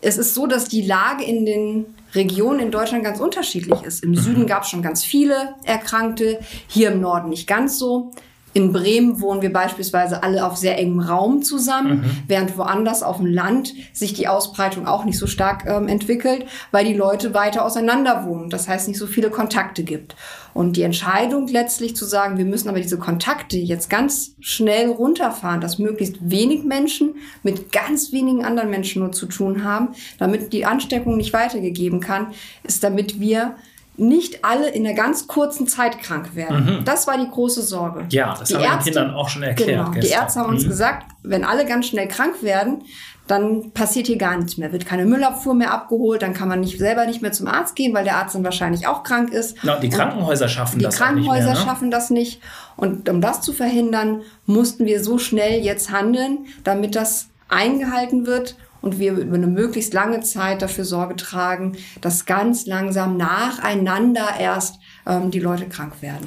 Es 0.00 0.16
ist 0.16 0.32
so, 0.32 0.46
dass 0.46 0.64
die 0.64 0.80
Lage 0.80 1.24
in 1.24 1.44
den 1.44 1.84
Regionen 2.14 2.60
in 2.60 2.70
Deutschland 2.70 3.04
ganz 3.04 3.20
unterschiedlich 3.20 3.82
ist. 3.82 4.02
Im 4.02 4.14
Süden 4.14 4.46
gab 4.46 4.62
es 4.62 4.70
schon 4.70 4.82
ganz 4.82 5.04
viele 5.04 5.54
Erkrankte, 5.64 6.40
hier 6.66 6.92
im 6.92 7.00
Norden 7.00 7.28
nicht 7.28 7.46
ganz 7.46 7.78
so. 7.78 8.12
In 8.54 8.72
Bremen 8.72 9.20
wohnen 9.20 9.42
wir 9.42 9.52
beispielsweise 9.52 10.22
alle 10.22 10.44
auf 10.46 10.56
sehr 10.56 10.78
engem 10.78 11.00
Raum 11.00 11.42
zusammen, 11.42 12.22
während 12.26 12.56
woanders 12.56 13.02
auf 13.02 13.18
dem 13.18 13.26
Land 13.26 13.74
sich 13.92 14.14
die 14.14 14.26
Ausbreitung 14.26 14.86
auch 14.86 15.04
nicht 15.04 15.18
so 15.18 15.26
stark 15.26 15.66
ähm, 15.66 15.86
entwickelt, 15.86 16.46
weil 16.70 16.84
die 16.84 16.94
Leute 16.94 17.34
weiter 17.34 17.64
auseinander 17.64 18.24
wohnen. 18.24 18.50
Das 18.50 18.68
heißt, 18.68 18.88
nicht 18.88 18.98
so 18.98 19.06
viele 19.06 19.30
Kontakte 19.30 19.82
gibt. 19.82 20.16
Und 20.54 20.76
die 20.76 20.82
Entscheidung 20.82 21.46
letztlich 21.46 21.94
zu 21.94 22.04
sagen, 22.04 22.38
wir 22.38 22.44
müssen 22.44 22.68
aber 22.68 22.80
diese 22.80 22.98
Kontakte 22.98 23.58
jetzt 23.58 23.90
ganz 23.90 24.34
schnell 24.40 24.88
runterfahren, 24.88 25.60
dass 25.60 25.78
möglichst 25.78 26.16
wenig 26.20 26.64
Menschen 26.64 27.16
mit 27.42 27.70
ganz 27.70 28.12
wenigen 28.12 28.44
anderen 28.44 28.70
Menschen 28.70 29.02
nur 29.02 29.12
zu 29.12 29.26
tun 29.26 29.62
haben, 29.62 29.90
damit 30.18 30.52
die 30.52 30.64
Ansteckung 30.64 31.16
nicht 31.16 31.32
weitergegeben 31.32 32.00
kann, 32.00 32.28
ist 32.64 32.82
damit 32.82 33.20
wir 33.20 33.56
nicht 33.98 34.44
alle 34.44 34.68
in 34.70 34.86
einer 34.86 34.94
ganz 34.94 35.26
kurzen 35.26 35.66
Zeit 35.66 36.00
krank 36.00 36.34
werden. 36.34 36.82
Das 36.84 37.06
war 37.06 37.18
die 37.18 37.28
große 37.30 37.62
Sorge. 37.62 38.06
Ja, 38.10 38.34
das 38.38 38.52
haben 38.54 38.62
wir 38.62 38.70
den 38.70 38.80
Kindern 38.84 39.14
auch 39.14 39.28
schon 39.28 39.42
erklärt 39.42 39.86
Genau, 39.86 39.90
die. 40.00 40.06
Ärzte 40.08 40.40
haben 40.40 40.50
uns 40.50 40.64
Mhm. 40.64 40.68
gesagt, 40.68 41.06
wenn 41.22 41.44
alle 41.44 41.66
ganz 41.66 41.86
schnell 41.86 42.08
krank 42.08 42.42
werden, 42.42 42.82
dann 43.26 43.72
passiert 43.72 44.06
hier 44.06 44.16
gar 44.16 44.36
nichts 44.38 44.56
mehr. 44.56 44.72
Wird 44.72 44.86
keine 44.86 45.04
Müllabfuhr 45.04 45.52
mehr 45.52 45.70
abgeholt, 45.72 46.22
dann 46.22 46.32
kann 46.32 46.48
man 46.48 46.60
nicht 46.60 46.78
selber 46.78 47.04
nicht 47.04 47.20
mehr 47.20 47.32
zum 47.32 47.46
Arzt 47.46 47.76
gehen, 47.76 47.92
weil 47.92 48.04
der 48.04 48.16
Arzt 48.16 48.34
dann 48.34 48.42
wahrscheinlich 48.44 48.86
auch 48.86 49.02
krank 49.02 49.32
ist. 49.34 49.56
Na, 49.62 49.76
die 49.78 49.90
Krankenhäuser 49.90 50.48
schaffen 50.48 50.78
die 50.78 50.84
das 50.86 50.96
Krankenhäuser 50.96 51.34
nicht 51.34 51.44
mehr. 51.44 51.54
Ne? 51.54 51.60
schaffen 51.70 51.90
das 51.90 52.08
nicht. 52.08 52.40
Und 52.76 53.08
um 53.10 53.20
das 53.20 53.42
zu 53.42 53.52
verhindern, 53.52 54.22
mussten 54.46 54.86
wir 54.86 55.04
so 55.04 55.18
schnell 55.18 55.60
jetzt 55.62 55.90
handeln, 55.92 56.46
damit 56.64 56.94
das 56.96 57.28
eingehalten 57.48 58.26
wird 58.26 58.56
und 58.80 58.98
wir 58.98 59.12
über 59.12 59.34
eine 59.34 59.46
möglichst 59.46 59.94
lange 59.94 60.20
Zeit 60.20 60.62
dafür 60.62 60.84
Sorge 60.84 61.16
tragen, 61.16 61.76
dass 62.00 62.26
ganz 62.26 62.66
langsam 62.66 63.16
nacheinander 63.16 64.28
erst 64.38 64.76
ähm, 65.06 65.30
die 65.30 65.40
Leute 65.40 65.66
krank 65.66 65.94
werden. 66.00 66.26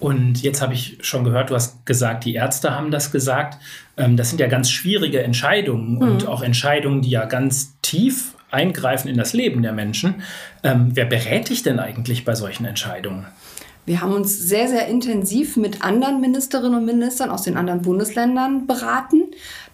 Und 0.00 0.42
jetzt 0.42 0.60
habe 0.60 0.74
ich 0.74 0.98
schon 1.00 1.24
gehört, 1.24 1.50
du 1.50 1.54
hast 1.54 1.86
gesagt, 1.86 2.24
die 2.24 2.34
Ärzte 2.34 2.72
haben 2.72 2.90
das 2.90 3.10
gesagt. 3.10 3.58
Ähm, 3.96 4.16
das 4.16 4.28
sind 4.28 4.38
ja 4.38 4.48
ganz 4.48 4.70
schwierige 4.70 5.22
Entscheidungen 5.22 6.02
und 6.02 6.26
auch 6.26 6.42
Entscheidungen, 6.42 7.00
die 7.00 7.10
ja 7.10 7.24
ganz 7.24 7.74
tief 7.80 8.34
eingreifen 8.50 9.08
in 9.08 9.16
das 9.16 9.32
Leben 9.32 9.62
der 9.62 9.72
Menschen. 9.72 10.22
Ähm, 10.62 10.90
wer 10.94 11.06
berät 11.06 11.48
dich 11.48 11.62
denn 11.62 11.78
eigentlich 11.78 12.24
bei 12.24 12.34
solchen 12.34 12.64
Entscheidungen? 12.64 13.26
Wir 13.86 14.00
haben 14.00 14.12
uns 14.14 14.38
sehr, 14.38 14.68
sehr 14.68 14.88
intensiv 14.88 15.58
mit 15.58 15.82
anderen 15.84 16.20
Ministerinnen 16.20 16.78
und 16.78 16.86
Ministern 16.86 17.28
aus 17.28 17.42
den 17.42 17.58
anderen 17.58 17.82
Bundesländern 17.82 18.66
beraten. 18.66 19.24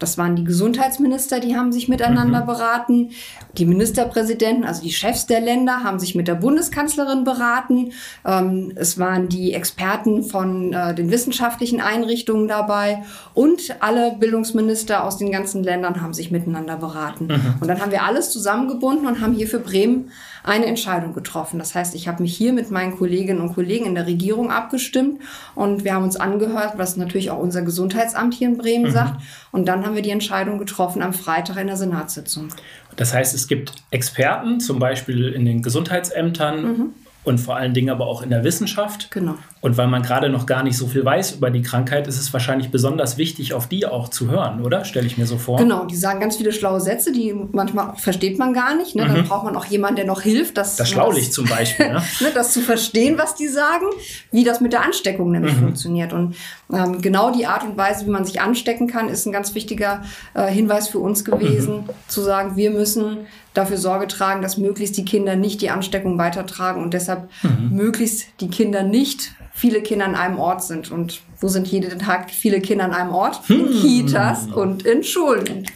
Das 0.00 0.18
waren 0.18 0.34
die 0.34 0.44
Gesundheitsminister, 0.44 1.38
die 1.38 1.54
haben 1.54 1.70
sich 1.70 1.88
miteinander 1.88 2.40
beraten. 2.40 3.10
Die 3.56 3.66
Ministerpräsidenten, 3.66 4.64
also 4.64 4.82
die 4.82 4.92
Chefs 4.92 5.26
der 5.26 5.40
Länder, 5.40 5.84
haben 5.84 6.00
sich 6.00 6.14
mit 6.14 6.26
der 6.26 6.34
Bundeskanzlerin 6.34 7.22
beraten. 7.22 7.92
Ähm, 8.26 8.72
es 8.74 8.98
waren 8.98 9.28
die 9.28 9.52
Experten 9.52 10.24
von 10.24 10.72
äh, 10.72 10.94
den 10.94 11.10
wissenschaftlichen 11.10 11.80
Einrichtungen 11.80 12.48
dabei 12.48 13.04
und 13.34 13.76
alle 13.80 14.16
Bildungsminister 14.18 15.04
aus 15.04 15.18
den 15.18 15.30
ganzen 15.30 15.62
Ländern 15.62 16.00
haben 16.00 16.14
sich 16.14 16.30
miteinander 16.30 16.76
beraten. 16.76 17.28
Und 17.60 17.68
dann 17.68 17.80
haben 17.80 17.92
wir 17.92 18.02
alles 18.04 18.30
zusammengebunden 18.30 19.06
und 19.06 19.20
haben 19.20 19.34
hier 19.34 19.46
für 19.46 19.58
Bremen 19.60 20.10
eine 20.42 20.66
Entscheidung 20.66 21.12
getroffen. 21.12 21.58
Das 21.58 21.74
heißt, 21.74 21.94
ich 21.94 22.08
habe 22.08 22.22
mich 22.22 22.36
hier 22.36 22.52
mit 22.52 22.70
meinen 22.70 22.96
Kolleginnen 22.96 23.40
und 23.40 23.54
Kollegen 23.54 23.86
in 23.86 23.94
der 23.94 24.06
Regierung 24.06 24.50
abgestimmt 24.50 25.20
und 25.54 25.84
wir 25.84 25.94
haben 25.94 26.04
uns 26.04 26.16
angehört, 26.16 26.74
was 26.76 26.96
natürlich 26.96 27.30
auch 27.30 27.38
unser 27.38 27.62
Gesundheitsamt 27.62 28.34
hier 28.34 28.48
in 28.48 28.56
Bremen 28.56 28.90
sagt. 28.90 29.20
Und 29.52 29.66
dann 29.66 29.84
haben 29.84 29.89
wir 29.94 30.02
die 30.02 30.10
Entscheidung 30.10 30.58
getroffen 30.58 31.02
am 31.02 31.12
Freitag 31.12 31.56
in 31.56 31.66
der 31.66 31.76
Senatssitzung. 31.76 32.48
Das 32.96 33.14
heißt, 33.14 33.34
es 33.34 33.48
gibt 33.48 33.72
Experten, 33.90 34.60
zum 34.60 34.78
Beispiel 34.78 35.28
in 35.28 35.44
den 35.44 35.62
Gesundheitsämtern 35.62 36.94
und 37.22 37.38
vor 37.38 37.56
allen 37.56 37.74
Dingen 37.74 37.90
aber 37.90 38.06
auch 38.06 38.22
in 38.22 38.30
der 38.30 38.44
Wissenschaft. 38.44 39.10
Genau. 39.10 39.34
Und 39.60 39.76
weil 39.76 39.88
man 39.88 40.02
gerade 40.02 40.30
noch 40.30 40.46
gar 40.46 40.62
nicht 40.62 40.78
so 40.78 40.86
viel 40.86 41.04
weiß 41.04 41.32
über 41.32 41.50
die 41.50 41.60
Krankheit, 41.60 42.06
ist 42.06 42.18
es 42.18 42.32
wahrscheinlich 42.32 42.70
besonders 42.70 43.18
wichtig, 43.18 43.52
auf 43.52 43.68
die 43.68 43.84
auch 43.84 44.08
zu 44.08 44.30
hören, 44.30 44.62
oder? 44.64 44.86
Stelle 44.86 45.06
ich 45.06 45.18
mir 45.18 45.26
so 45.26 45.36
vor. 45.36 45.58
Genau, 45.58 45.84
die 45.84 45.96
sagen 45.96 46.18
ganz 46.18 46.36
viele 46.38 46.50
schlaue 46.50 46.80
Sätze, 46.80 47.12
die 47.12 47.34
manchmal 47.52 47.94
versteht 47.96 48.38
man 48.38 48.54
gar 48.54 48.74
nicht. 48.74 48.94
Ne? 48.94 49.06
Dann 49.06 49.24
braucht 49.24 49.44
man 49.44 49.54
auch 49.56 49.66
jemanden, 49.66 49.96
der 49.96 50.06
noch 50.06 50.22
hilft, 50.22 50.56
das, 50.56 50.76
Das 50.76 50.88
Schlaulicht 50.88 51.34
zum 51.34 51.46
Beispiel. 51.46 51.88
Ne? 51.88 52.02
ne, 52.20 52.28
das 52.34 52.54
zu 52.54 52.60
verstehen, 52.60 53.18
was 53.18 53.34
die 53.34 53.48
sagen, 53.48 53.86
wie 54.32 54.44
das 54.44 54.62
mit 54.62 54.72
der 54.72 54.82
Ansteckung 54.82 55.30
nämlich 55.30 55.52
funktioniert. 55.52 56.14
Und 56.14 56.36
ähm, 56.72 57.02
genau 57.02 57.30
die 57.30 57.46
Art 57.46 57.62
und 57.64 57.76
Weise, 57.76 58.06
wie 58.06 58.10
man 58.10 58.24
sich 58.24 58.40
anstecken 58.40 58.86
kann, 58.86 59.10
ist 59.10 59.26
ein 59.26 59.32
ganz 59.32 59.54
wichtiger 59.54 60.02
äh, 60.32 60.46
Hinweis 60.46 60.88
für 60.88 61.00
uns 61.00 61.22
gewesen, 61.22 61.84
zu 62.08 62.22
sagen, 62.22 62.56
wir 62.56 62.70
müssen 62.70 63.26
dafür 63.54 63.76
Sorge 63.76 64.06
tragen, 64.06 64.42
dass 64.42 64.56
möglichst 64.56 64.96
die 64.96 65.04
Kinder 65.04 65.36
nicht 65.36 65.60
die 65.60 65.70
Ansteckung 65.70 66.18
weitertragen 66.18 66.82
und 66.82 66.94
deshalb 66.94 67.28
möglichst 67.70 68.26
die 68.40 68.48
Kinder 68.48 68.82
nicht 68.82 69.32
viele 69.52 69.82
Kinder 69.82 70.06
an 70.06 70.14
einem 70.14 70.38
Ort 70.38 70.62
sind. 70.62 70.90
Und 70.90 71.20
wo 71.40 71.48
sind 71.48 71.68
jeden 71.68 71.98
Tag 71.98 72.30
viele 72.30 72.60
Kinder 72.60 72.84
an 72.84 72.92
einem 72.92 73.12
Ort? 73.12 73.40
In 73.50 73.70
Kitas 73.70 74.46
und 74.46 74.84
in 74.84 75.04
Schulen. 75.04 75.48
Und 75.48 75.72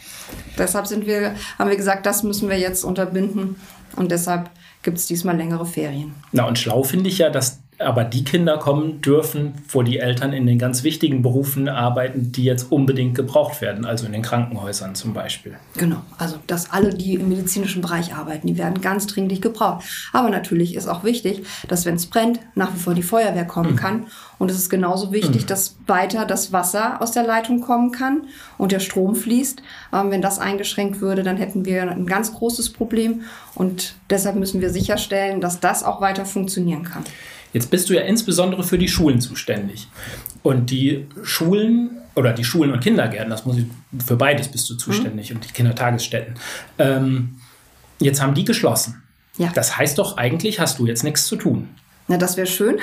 deshalb 0.59 0.87
sind 0.87 1.07
wir, 1.07 1.35
haben 1.59 1.69
wir 1.69 1.77
gesagt, 1.77 2.07
das 2.07 2.23
müssen 2.23 2.49
wir 2.49 2.59
jetzt 2.59 2.85
unterbinden. 2.85 3.57
Und 3.97 4.11
deshalb 4.11 4.51
gibt 4.83 4.99
es 4.99 5.07
diesmal 5.07 5.37
längere 5.37 5.67
Ferien. 5.67 6.15
Na, 6.33 6.47
und 6.47 6.59
schlau 6.59 6.83
finde 6.83 7.09
ich 7.09 7.19
ja, 7.19 7.31
dass 7.31 7.61
aber 7.79 8.05
die 8.05 8.25
Kinder 8.25 8.59
kommen 8.59 9.01
dürfen, 9.01 9.55
wo 9.69 9.83
die 9.83 9.99
Eltern 9.99 10.33
in 10.33 10.47
den 10.47 10.59
ganz 10.59 10.85
wichtigen 10.85 11.23
Berufen 11.23 11.69
arbeiten, 11.69 12.31
die 12.31 12.45
jetzt 12.45 12.71
unbedingt 12.71 13.15
gebraucht 13.15 13.61
werden, 13.61 13.85
also 13.85 14.07
in 14.07 14.13
den 14.13 14.23
Krankenhäusern 14.23 14.95
zum 14.95 15.13
Beispiel. 15.13 15.57
Genau, 15.77 16.03
also 16.19 16.37
dass 16.47 16.71
alle, 16.71 16.95
die 16.95 17.15
im 17.15 17.29
medizinischen 17.29 17.83
Bereich 17.83 18.15
arbeiten, 18.15 18.47
die 18.47 18.59
werden 18.59 18.81
ganz 18.81 19.07
dringlich 19.07 19.41
gebraucht. 19.41 19.85
Aber 20.13 20.31
natürlich 20.31 20.75
ist 20.75 20.87
auch 20.87 21.05
wichtig, 21.05 21.45
dass 21.69 21.85
wenn 21.85 21.97
es 21.97 22.07
brennt, 22.07 22.41
nach 22.55 22.73
wie 22.75 22.79
vor 22.79 22.95
die 22.95 23.03
Feuerwehr 23.03 23.45
kommen 23.45 23.77
kann. 23.77 24.07
Und 24.39 24.51
es 24.51 24.59
ist 24.59 24.69
genauso 24.69 25.13
wichtig, 25.13 25.47
dass 25.47 25.77
weiter 25.87 26.27
das 26.27 26.53
Wasser 26.53 27.01
aus 27.01 27.13
der 27.13 27.25
Leitung 27.25 27.61
kommen 27.61 27.93
kann 27.93 28.25
und 28.59 28.73
der 28.73 28.81
Strom 28.81 29.15
fließt. 29.15 29.63
Ähm, 29.93 30.11
wenn 30.11 30.23
das 30.23 30.39
eingeschränkt 30.39 31.01
würde, 31.01 31.23
dann 31.23 31.37
hätten 31.37 31.65
wir 31.65 31.91
ein 31.91 32.07
ganz 32.07 32.35
großes 32.35 32.73
Problem. 32.73 33.23
Und 33.55 33.95
deshalb 34.11 34.37
müssen 34.37 34.61
wir 34.61 34.71
sicherstellen, 34.71 35.41
dass 35.41 35.61
das 35.61 35.83
auch 35.83 36.01
weiter 36.01 36.27
funktionieren 36.27 36.85
kann. 36.85 37.05
Jetzt 37.55 37.71
bist 37.71 37.89
du 37.89 37.95
ja 37.95 38.03
insbesondere 38.03 38.65
für 38.65 38.77
die 38.77 38.89
Schulen 38.89 39.21
zuständig. 39.21 39.89
Und 40.43 40.71
die 40.71 41.07
Schulen 41.23 41.91
oder 42.15 42.33
die 42.33 42.45
Schulen 42.45 42.73
und 42.73 42.81
Kindergärten, 42.81 43.31
das 43.31 43.47
muss 43.47 43.57
ich, 43.57 43.65
für 44.05 44.17
beides 44.17 44.49
bist 44.49 44.69
du 44.69 44.75
zuständig 44.75 45.33
und 45.33 45.45
die 45.45 45.53
Kindertagesstätten. 45.53 46.35
Ähm, 46.79 47.37
jetzt 47.99 48.21
haben 48.21 48.35
die 48.35 48.45
geschlossen. 48.45 49.03
Ja. 49.39 49.51
Das 49.55 49.77
heißt 49.79 49.99
doch, 49.99 50.17
eigentlich 50.17 50.61
hast 50.61 50.79
du 50.79 50.87
jetzt 50.87 51.03
nichts 51.05 51.27
zu 51.27 51.37
tun. 51.37 51.69
Na, 52.09 52.19
das 52.19 52.37
wäre 52.37 52.47
schön. 52.47 52.77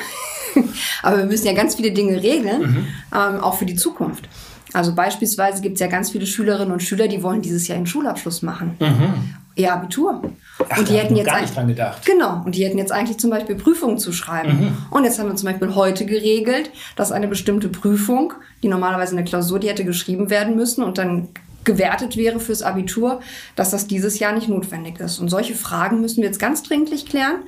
Aber 1.03 1.19
wir 1.19 1.25
müssen 1.25 1.45
ja 1.45 1.53
ganz 1.53 1.75
viele 1.75 1.91
Dinge 1.91 2.21
regeln, 2.21 2.87
ähm, 3.13 3.39
auch 3.39 3.57
für 3.57 3.65
die 3.65 3.75
Zukunft. 3.75 4.27
Also 4.73 4.95
beispielsweise 4.95 5.61
gibt 5.61 5.75
es 5.75 5.81
ja 5.81 5.87
ganz 5.87 6.11
viele 6.11 6.25
Schülerinnen 6.25 6.71
und 6.71 6.81
Schüler, 6.81 7.07
die 7.07 7.21
wollen 7.23 7.41
dieses 7.41 7.67
Jahr 7.67 7.77
einen 7.77 7.87
Schulabschluss 7.87 8.41
machen. 8.41 8.77
Ihr 9.55 9.73
Abitur. 9.73 10.21
Ach, 10.69 10.77
und 10.77 10.89
die 10.89 10.93
hätten 10.93 11.15
jetzt 11.15 11.27
gar 11.27 11.41
nicht 11.41 11.55
dran 11.55 11.67
gedacht. 11.67 12.05
Genau. 12.05 12.41
Und 12.45 12.55
die 12.55 12.65
hätten 12.65 12.77
jetzt 12.77 12.91
eigentlich 12.91 13.17
zum 13.17 13.29
Beispiel 13.29 13.55
Prüfungen 13.55 13.97
zu 13.97 14.11
schreiben. 14.13 14.77
Und 14.89 15.03
jetzt 15.03 15.19
haben 15.19 15.27
wir 15.27 15.35
zum 15.35 15.49
Beispiel 15.49 15.75
heute 15.75 16.05
geregelt, 16.05 16.71
dass 16.95 17.11
eine 17.11 17.27
bestimmte 17.27 17.69
Prüfung, 17.69 18.33
die 18.63 18.67
normalerweise 18.67 19.13
eine 19.13 19.25
Klausur, 19.25 19.59
die 19.59 19.69
hätte 19.69 19.83
geschrieben 19.85 20.29
werden 20.29 20.55
müssen 20.55 20.83
und 20.83 20.97
dann 20.97 21.29
gewertet 21.63 22.17
wäre 22.17 22.39
fürs 22.39 22.63
Abitur, 22.63 23.19
dass 23.55 23.71
das 23.71 23.87
dieses 23.87 24.19
Jahr 24.19 24.33
nicht 24.33 24.49
notwendig 24.49 24.99
ist. 24.99 25.19
Und 25.19 25.29
solche 25.29 25.53
Fragen 25.53 26.01
müssen 26.01 26.17
wir 26.17 26.25
jetzt 26.25 26.39
ganz 26.39 26.63
dringlich 26.63 27.05
klären, 27.05 27.41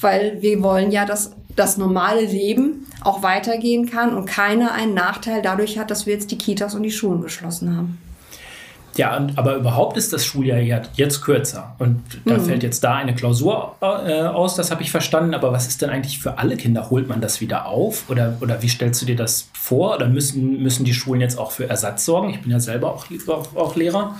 weil 0.00 0.38
wir 0.40 0.62
wollen 0.62 0.90
ja, 0.90 1.04
dass 1.04 1.32
das 1.56 1.76
normale 1.76 2.24
Leben 2.24 2.86
auch 3.02 3.22
weitergehen 3.22 3.90
kann 3.90 4.14
und 4.14 4.26
keiner 4.26 4.72
einen 4.72 4.94
Nachteil 4.94 5.42
dadurch 5.42 5.78
hat, 5.78 5.90
dass 5.90 6.06
wir 6.06 6.14
jetzt 6.14 6.30
die 6.30 6.38
Kitas 6.38 6.74
und 6.74 6.82
die 6.84 6.90
Schulen 6.90 7.20
geschlossen 7.20 7.76
haben. 7.76 7.98
Ja, 9.00 9.16
und, 9.16 9.38
aber 9.38 9.54
überhaupt 9.56 9.96
ist 9.96 10.12
das 10.12 10.24
Schuljahr 10.26 10.58
ja 10.58 10.82
jetzt 10.94 11.22
kürzer. 11.22 11.74
Und 11.78 12.02
da 12.26 12.34
Mhm. 12.36 12.44
fällt 12.44 12.62
jetzt 12.62 12.84
da 12.84 12.96
eine 12.96 13.14
Klausur 13.14 13.76
äh, 13.80 14.20
aus, 14.22 14.56
das 14.56 14.70
habe 14.70 14.82
ich 14.82 14.90
verstanden. 14.90 15.32
Aber 15.34 15.52
was 15.52 15.66
ist 15.66 15.80
denn 15.80 15.88
eigentlich 15.88 16.18
für 16.18 16.36
alle 16.38 16.56
Kinder? 16.56 16.90
Holt 16.90 17.08
man 17.08 17.20
das 17.22 17.40
wieder 17.40 17.64
auf? 17.66 18.10
Oder, 18.10 18.36
oder 18.42 18.60
wie 18.62 18.68
stellst 18.68 19.00
du 19.00 19.06
dir 19.06 19.16
das 19.16 19.48
vor? 19.54 19.96
Oder 19.96 20.06
müssen, 20.08 20.62
müssen 20.62 20.84
die 20.84 20.92
Schulen 20.92 21.20
jetzt 21.22 21.38
auch 21.38 21.50
für 21.50 21.68
Ersatz 21.68 22.04
sorgen? 22.04 22.28
Ich 22.30 22.42
bin 22.42 22.50
ja 22.50 22.60
selber 22.60 22.92
auch, 22.92 23.06
auch, 23.28 23.56
auch 23.56 23.74
Lehrer. 23.76 24.16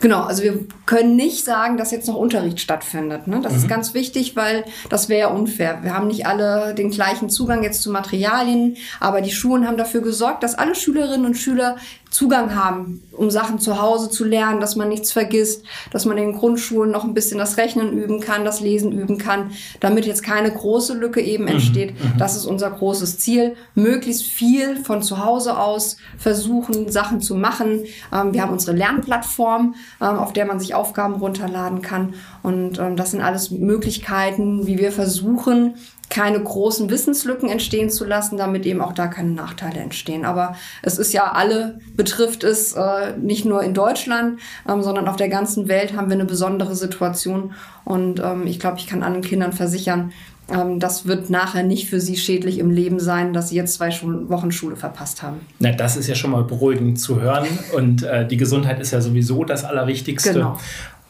Genau, 0.00 0.22
also 0.22 0.42
wir 0.42 0.60
können 0.86 1.16
nicht 1.16 1.44
sagen, 1.44 1.76
dass 1.76 1.90
jetzt 1.90 2.08
noch 2.08 2.16
Unterricht 2.16 2.60
stattfindet. 2.60 3.26
Ne? 3.26 3.40
Das 3.42 3.52
Mhm. 3.52 3.58
ist 3.58 3.68
ganz 3.68 3.94
wichtig, 3.94 4.36
weil 4.36 4.64
das 4.90 5.08
wäre 5.08 5.20
ja 5.20 5.28
unfair. 5.28 5.78
Wir 5.82 5.94
haben 5.94 6.06
nicht 6.08 6.26
alle 6.26 6.74
den 6.74 6.90
gleichen 6.90 7.30
Zugang 7.30 7.62
jetzt 7.62 7.82
zu 7.82 7.90
Materialien, 7.90 8.76
aber 9.00 9.20
die 9.20 9.30
Schulen 9.32 9.66
haben 9.66 9.76
dafür 9.76 10.00
gesorgt, 10.02 10.42
dass 10.42 10.54
alle 10.54 10.74
Schülerinnen 10.74 11.26
und 11.26 11.34
Schüler 11.36 11.76
Zugang 12.10 12.54
haben, 12.54 13.02
um 13.10 13.28
Sachen 13.28 13.58
zu 13.58 13.82
Hause 13.82 14.08
zu 14.08 14.24
lernen, 14.24 14.60
dass 14.60 14.76
man 14.76 14.88
nichts 14.88 15.10
vergisst, 15.10 15.64
dass 15.90 16.04
man 16.04 16.16
in 16.16 16.26
den 16.30 16.38
Grundschulen 16.38 16.92
noch 16.92 17.02
ein 17.02 17.12
bisschen 17.12 17.38
das 17.38 17.56
Rechnen 17.56 17.92
üben 17.92 18.20
kann, 18.20 18.44
das 18.44 18.60
Lesen 18.60 18.92
üben 18.92 19.18
kann, 19.18 19.50
damit 19.80 20.06
jetzt 20.06 20.22
keine 20.22 20.52
große 20.52 20.94
Lücke 20.94 21.20
eben 21.20 21.48
entsteht. 21.48 21.94
Das 22.16 22.36
ist 22.36 22.44
unser 22.46 22.70
großes 22.70 23.18
Ziel, 23.18 23.56
möglichst 23.74 24.22
viel 24.26 24.76
von 24.76 25.02
zu 25.02 25.24
Hause 25.24 25.58
aus 25.58 25.96
versuchen, 26.16 26.88
Sachen 26.92 27.20
zu 27.20 27.34
machen. 27.34 27.80
Ähm, 28.12 28.32
wir 28.32 28.42
haben 28.42 28.52
unsere 28.52 28.76
Lernplattform, 28.76 29.74
auf 30.00 30.32
der 30.32 30.46
man 30.46 30.60
sich 30.60 30.74
Aufgaben 30.74 31.14
runterladen 31.14 31.82
kann. 31.82 32.14
Und 32.42 32.78
ähm, 32.78 32.96
das 32.96 33.10
sind 33.12 33.20
alles 33.20 33.50
Möglichkeiten, 33.50 34.66
wie 34.66 34.78
wir 34.78 34.92
versuchen, 34.92 35.74
keine 36.14 36.40
großen 36.40 36.90
Wissenslücken 36.90 37.48
entstehen 37.48 37.90
zu 37.90 38.04
lassen, 38.04 38.38
damit 38.38 38.64
eben 38.66 38.80
auch 38.80 38.92
da 38.92 39.08
keine 39.08 39.30
Nachteile 39.30 39.80
entstehen. 39.80 40.24
Aber 40.24 40.54
es 40.80 40.96
ist 40.96 41.12
ja 41.12 41.32
alle, 41.32 41.80
betrifft 41.96 42.44
es 42.44 42.74
äh, 42.74 43.16
nicht 43.20 43.44
nur 43.44 43.64
in 43.64 43.74
Deutschland, 43.74 44.38
ähm, 44.68 44.80
sondern 44.80 45.08
auf 45.08 45.16
der 45.16 45.28
ganzen 45.28 45.66
Welt 45.66 45.96
haben 45.96 46.08
wir 46.08 46.14
eine 46.14 46.24
besondere 46.24 46.76
Situation. 46.76 47.52
Und 47.84 48.20
ähm, 48.20 48.46
ich 48.46 48.60
glaube, 48.60 48.78
ich 48.78 48.86
kann 48.86 49.02
allen 49.02 49.22
Kindern 49.22 49.52
versichern, 49.52 50.12
ähm, 50.48 50.78
das 50.78 51.06
wird 51.06 51.30
nachher 51.30 51.64
nicht 51.64 51.90
für 51.90 52.00
sie 52.00 52.16
schädlich 52.16 52.60
im 52.60 52.70
Leben 52.70 53.00
sein, 53.00 53.32
dass 53.32 53.48
sie 53.48 53.56
jetzt 53.56 53.74
zwei 53.74 53.90
Wochen 54.28 54.52
Schule 54.52 54.76
verpasst 54.76 55.20
haben. 55.20 55.40
Na, 55.58 55.72
das 55.72 55.96
ist 55.96 56.06
ja 56.06 56.14
schon 56.14 56.30
mal 56.30 56.44
beruhigend 56.44 57.00
zu 57.00 57.20
hören. 57.20 57.46
Und 57.74 58.04
äh, 58.04 58.24
die 58.24 58.36
Gesundheit 58.36 58.78
ist 58.78 58.92
ja 58.92 59.00
sowieso 59.00 59.44
das 59.44 59.64
Allerwichtigste. 59.64 60.32
Genau. 60.34 60.58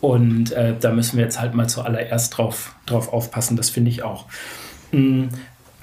Und 0.00 0.52
äh, 0.52 0.74
da 0.80 0.92
müssen 0.92 1.18
wir 1.18 1.24
jetzt 1.24 1.38
halt 1.38 1.54
mal 1.54 1.68
zuallererst 1.68 2.38
drauf, 2.38 2.74
drauf 2.86 3.12
aufpassen. 3.12 3.56
Das 3.56 3.68
finde 3.68 3.90
ich 3.90 4.02
auch. 4.02 4.26
Hm, 4.94 5.28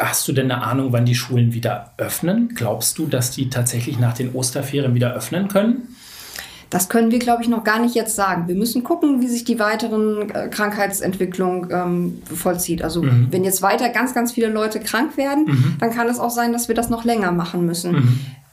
Hast 0.01 0.27
du 0.27 0.33
denn 0.33 0.51
eine 0.51 0.63
Ahnung, 0.63 0.91
wann 0.93 1.05
die 1.05 1.13
Schulen 1.13 1.53
wieder 1.53 1.93
öffnen? 1.97 2.49
Glaubst 2.55 2.97
du, 2.97 3.05
dass 3.05 3.31
die 3.31 3.49
tatsächlich 3.49 3.99
nach 3.99 4.13
den 4.13 4.33
Osterferien 4.33 4.95
wieder 4.95 5.13
öffnen 5.13 5.47
können? 5.47 5.95
Das 6.71 6.87
können 6.87 7.11
wir, 7.11 7.19
glaube 7.19 7.43
ich, 7.43 7.49
noch 7.49 7.65
gar 7.65 7.79
nicht 7.79 7.95
jetzt 7.95 8.15
sagen. 8.15 8.47
Wir 8.47 8.55
müssen 8.55 8.83
gucken, 8.83 9.21
wie 9.21 9.27
sich 9.27 9.43
die 9.43 9.59
weiteren 9.59 10.29
äh, 10.29 10.47
Krankheitsentwicklung 10.47 11.67
ähm, 11.69 12.21
vollzieht. 12.33 12.81
Also 12.81 13.03
wenn 13.29 13.43
jetzt 13.43 13.61
weiter 13.61 13.89
ganz, 13.89 14.13
ganz 14.13 14.31
viele 14.31 14.47
Leute 14.47 14.79
krank 14.79 15.17
werden, 15.17 15.77
dann 15.79 15.91
kann 15.91 16.07
es 16.07 16.17
auch 16.17 16.29
sein, 16.29 16.53
dass 16.53 16.69
wir 16.69 16.75
das 16.75 16.89
noch 16.89 17.03
länger 17.03 17.33
machen 17.33 17.65
müssen. 17.65 17.91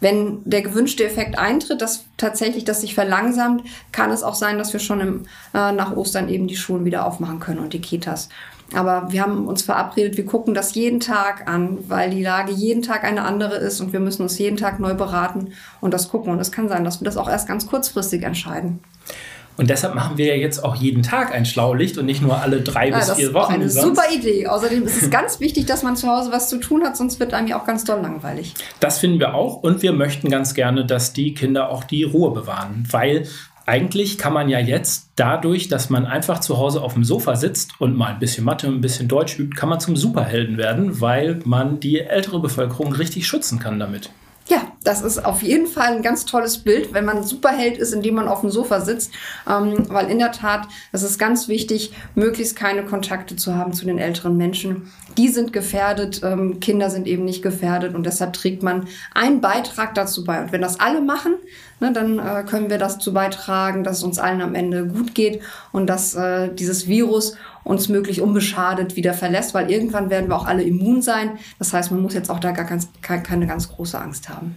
Wenn 0.01 0.39
der 0.45 0.63
gewünschte 0.63 1.05
Effekt 1.05 1.39
eintritt, 1.39 1.81
dass 1.81 2.07
tatsächlich 2.17 2.65
das 2.65 2.81
sich 2.81 2.95
verlangsamt, 2.95 3.63
kann 3.93 4.11
es 4.11 4.25
auch 4.25 4.35
sein, 4.35 4.59
dass 4.59 4.73
wir 4.73 4.81
schon 4.81 5.01
im, 5.01 5.27
äh, 5.55 5.73
nach 5.73 5.97
Ostern 5.97 6.29
eben 6.29 6.49
die 6.49 6.57
Schulen 6.57 6.85
wieder 6.85 7.07
aufmachen 7.07 7.39
können 7.39 7.61
und 7.61 7.73
die 7.73 7.81
Kitas. 7.81 8.29
Aber 8.75 9.11
wir 9.11 9.23
haben 9.23 9.47
uns 9.49 9.63
verabredet, 9.63 10.17
wir 10.17 10.27
gucken 10.27 10.53
das 10.55 10.75
jeden 10.75 11.01
Tag 11.01 11.49
an, 11.49 11.79
weil 11.89 12.11
die 12.11 12.23
Lage 12.23 12.53
jeden 12.53 12.83
Tag 12.83 13.05
eine 13.05 13.23
andere 13.23 13.57
ist 13.57 13.81
und 13.81 13.93
wir 13.95 14.01
müssen 14.01 14.23
uns 14.23 14.39
jeden 14.39 14.57
Tag 14.59 14.79
neu 14.79 14.95
beraten 14.95 15.53
und 15.81 15.95
das 15.95 16.09
gucken. 16.11 16.33
Und 16.33 16.41
es 16.41 16.53
kann 16.53 16.69
sein, 16.69 16.85
dass 16.85 17.01
wir 17.01 17.05
das 17.07 17.17
auch 17.17 17.29
erst 17.31 17.49
ganz 17.49 17.67
kurzfristig 17.67 18.23
entscheiden. 18.25 18.81
Und 19.57 19.71
deshalb 19.71 19.97
machen 19.97 20.19
wir 20.19 20.27
ja 20.27 20.35
jetzt 20.35 20.63
auch 20.65 20.77
jeden 20.77 21.03
Tag 21.03 21.35
ein 21.35 21.45
Schlaulicht 21.45 21.99
und 21.99 22.07
nicht 22.07 22.23
nur 22.23 22.41
alle 22.41 22.61
drei 22.61 22.91
Ja, 22.91 22.99
bis 22.99 23.09
das 23.09 23.17
vier 23.17 23.29
ist 23.29 23.35
Wochen. 23.35 23.55
eine 23.55 23.65
wie 23.65 23.69
sonst. 23.69 23.97
super 23.97 24.09
Idee. 24.15 24.47
Außerdem 24.47 24.85
ist 24.87 25.03
es 25.03 25.11
ganz 25.11 25.41
wichtig, 25.41 25.67
dass 25.67 25.83
man 25.83 25.97
zu 25.97 26.07
Hause 26.07 26.31
was 26.31 26.49
zu 26.49 26.59
tun 26.59 26.85
hat, 26.85 26.97
sonst 26.97 27.19
wird 27.19 27.35
einem 27.35 27.49
ja 27.49 27.61
auch 27.61 27.65
ganz 27.67 27.83
doll 27.83 28.01
langweilig. 28.01 28.55
Das 28.79 29.01
finden 29.01 29.19
wir 29.19 29.35
auch 29.35 29.57
und 29.63 29.83
wir 29.83 29.93
möchten 29.93 30.31
ganz 30.31 30.55
gerne, 30.55 30.87
dass 30.87 31.13
die 31.13 31.35
Kinder 31.35 31.71
auch 31.71 31.83
die 31.83 32.05
Ruhe 32.05 32.31
bewahren, 32.31 32.87
weil 32.91 33.27
eigentlich 33.69 34.17
kann 34.17 34.33
man 34.33 34.49
ja 34.49 34.59
jetzt 34.59 35.11
dadurch, 35.17 35.69
dass 35.69 35.91
man 35.91 36.07
einfach 36.07 36.41
zu 36.41 36.57
Hause 36.57 36.81
auf 36.81 36.95
dem 36.95 37.05
Sofa 37.05 37.37
sitzt 37.37 37.73
und 37.79 37.97
mal 37.97 38.15
ein 38.15 38.19
bisschen 38.19 38.45
Mathe, 38.45 38.67
ein 38.67 38.81
bisschen 38.81 39.09
Deutsch 39.09 39.39
übt, 39.39 39.57
kann 39.57 39.69
man 39.69 39.79
zum 39.79 39.95
Superhelden 39.95 40.57
werden, 40.57 41.03
weil 41.03 41.41
man 41.45 41.79
die 41.79 42.01
ältere 42.01 42.41
Bevölkerung 42.41 42.95
richtig 42.95 43.27
schützen 43.27 43.59
kann 43.59 43.79
damit. 43.79 44.11
Ja, 44.49 44.63
das 44.85 45.03
ist 45.03 45.25
auf 45.25 45.43
jeden 45.43 45.67
Fall 45.67 45.95
ein 45.97 46.03
ganz 46.03 46.25
tolles 46.25 46.59
Bild, 46.59 46.95
wenn 46.95 47.05
man 47.05 47.23
Superheld 47.23 47.79
ist, 47.79 47.93
indem 47.93 48.15
man 48.15 48.29
auf 48.29 48.41
dem 48.41 48.51
Sofa 48.51 48.81
sitzt. 48.81 49.13
Ähm, 49.49 49.85
weil 49.89 50.11
in 50.11 50.19
der 50.19 50.33
Tat, 50.33 50.69
es 50.93 51.03
ist 51.03 51.19
ganz 51.19 51.49
wichtig, 51.49 51.93
möglichst 52.15 52.57
keine 52.57 52.85
Kontakte 52.85 53.37
zu 53.37 53.55
haben 53.55 53.73
zu 53.73 53.85
den 53.85 53.99
älteren 53.99 54.37
Menschen. 54.37 54.91
Die 55.17 55.29
sind 55.29 55.53
gefährdet, 55.53 56.21
ähm, 56.23 56.61
Kinder 56.61 56.91
sind 56.91 57.07
eben 57.07 57.25
nicht 57.25 57.43
gefährdet 57.43 57.95
und 57.95 58.07
deshalb 58.07 58.35
trägt 58.35 58.63
man 58.63 58.87
einen 59.15 59.41
Beitrag 59.41 59.95
dazu 59.95 60.25
bei. 60.25 60.41
Und 60.41 60.53
wenn 60.53 60.63
das 60.63 60.79
alle 60.79 61.01
machen, 61.01 61.35
ne, 61.81 61.93
dann 61.93 62.19
äh, 62.19 62.45
können 62.45 62.71
wir 62.71 62.79
dazu 62.79 63.13
beitragen, 63.13 63.85
dass 63.85 63.99
es 63.99 64.05
uns 64.05 64.19
allen 64.19 64.41
am 64.41 64.55
Ende 64.55 64.87
gut 64.87 65.15
geht 65.15 65.43
und 65.73 65.87
dass 65.89 66.15
äh, 66.15 66.55
dieses 66.55 66.87
Virus 66.87 67.37
uns 67.65 67.89
möglich 67.89 68.21
unbeschadet 68.23 68.97
wieder 68.97 69.13
verlässt, 69.13 69.53
weil 69.53 69.71
irgendwann 69.71 70.09
werden 70.09 70.29
wir 70.31 70.37
auch 70.37 70.47
alle 70.47 70.63
immun 70.63 71.03
sein. 71.03 71.33
Das 71.59 71.73
heißt, 71.73 71.91
man 71.91 72.01
muss 72.01 72.15
jetzt 72.15 72.31
auch 72.31 72.41
da 72.41 72.53
gar 72.53 72.65
ganz, 72.65 72.89
ke- 73.03 73.23
keine 73.23 73.47
ganz 73.47 73.69
große 73.69 74.01
Angst 74.01 74.29
haben. 74.29 74.57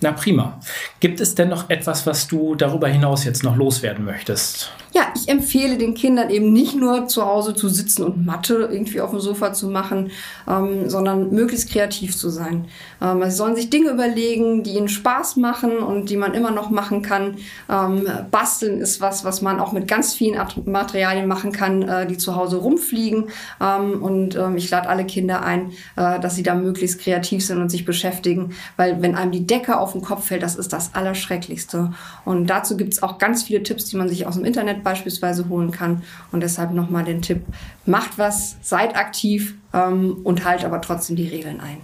Na 0.00 0.12
prima. 0.12 0.60
Gibt 1.00 1.20
es 1.20 1.34
denn 1.34 1.48
noch 1.48 1.70
etwas, 1.70 2.06
was 2.06 2.28
du 2.28 2.54
darüber 2.54 2.88
hinaus 2.88 3.24
jetzt 3.24 3.42
noch 3.42 3.56
loswerden 3.56 4.04
möchtest? 4.04 4.72
Ich 5.20 5.28
empfehle 5.28 5.78
den 5.78 5.94
Kindern 5.94 6.30
eben 6.30 6.52
nicht 6.52 6.76
nur 6.76 7.08
zu 7.08 7.26
Hause 7.26 7.52
zu 7.54 7.68
sitzen 7.68 8.04
und 8.04 8.24
Mathe 8.24 8.68
irgendwie 8.70 9.00
auf 9.00 9.10
dem 9.10 9.18
Sofa 9.18 9.52
zu 9.52 9.68
machen, 9.68 10.12
ähm, 10.48 10.88
sondern 10.88 11.30
möglichst 11.30 11.70
kreativ 11.70 12.16
zu 12.16 12.28
sein. 12.28 12.66
Ähm, 13.02 13.22
sie 13.24 13.32
sollen 13.32 13.56
sich 13.56 13.68
Dinge 13.68 13.90
überlegen, 13.90 14.62
die 14.62 14.74
ihnen 14.74 14.88
Spaß 14.88 15.36
machen 15.36 15.78
und 15.78 16.10
die 16.10 16.16
man 16.16 16.34
immer 16.34 16.52
noch 16.52 16.70
machen 16.70 17.02
kann. 17.02 17.36
Ähm, 17.68 18.06
Basteln 18.30 18.80
ist 18.80 19.00
was, 19.00 19.24
was 19.24 19.42
man 19.42 19.58
auch 19.58 19.72
mit 19.72 19.88
ganz 19.88 20.14
vielen 20.14 20.40
Materialien 20.66 21.26
machen 21.26 21.50
kann, 21.50 21.82
äh, 21.82 22.06
die 22.06 22.16
zu 22.16 22.36
Hause 22.36 22.58
rumfliegen. 22.58 23.24
Ähm, 23.60 24.00
und 24.00 24.36
ähm, 24.36 24.56
ich 24.56 24.70
lade 24.70 24.88
alle 24.88 25.04
Kinder 25.04 25.42
ein, 25.42 25.72
äh, 25.96 26.20
dass 26.20 26.36
sie 26.36 26.44
da 26.44 26.54
möglichst 26.54 27.00
kreativ 27.00 27.44
sind 27.44 27.60
und 27.60 27.70
sich 27.70 27.84
beschäftigen, 27.84 28.54
weil 28.76 29.02
wenn 29.02 29.16
einem 29.16 29.32
die 29.32 29.46
Decke 29.46 29.78
auf 29.78 29.92
den 29.92 30.02
Kopf 30.02 30.26
fällt, 30.26 30.44
das 30.44 30.54
ist 30.54 30.72
das 30.72 30.94
Allerschrecklichste. 30.94 31.92
Und 32.24 32.46
dazu 32.46 32.76
gibt 32.76 32.92
es 32.92 33.02
auch 33.02 33.18
ganz 33.18 33.42
viele 33.42 33.64
Tipps, 33.64 33.86
die 33.86 33.96
man 33.96 34.08
sich 34.08 34.24
aus 34.24 34.36
dem 34.36 34.44
Internet 34.44 34.84
beispielsweise 34.84 35.07
holen 35.48 35.70
kann. 35.70 36.02
Und 36.32 36.42
deshalb 36.42 36.72
nochmal 36.72 37.04
den 37.04 37.22
Tipp, 37.22 37.42
macht 37.86 38.18
was, 38.18 38.56
seid 38.62 38.96
aktiv 38.96 39.54
ähm, 39.72 40.18
und 40.24 40.44
halt 40.44 40.64
aber 40.64 40.80
trotzdem 40.80 41.16
die 41.16 41.28
Regeln 41.28 41.60
ein. 41.60 41.78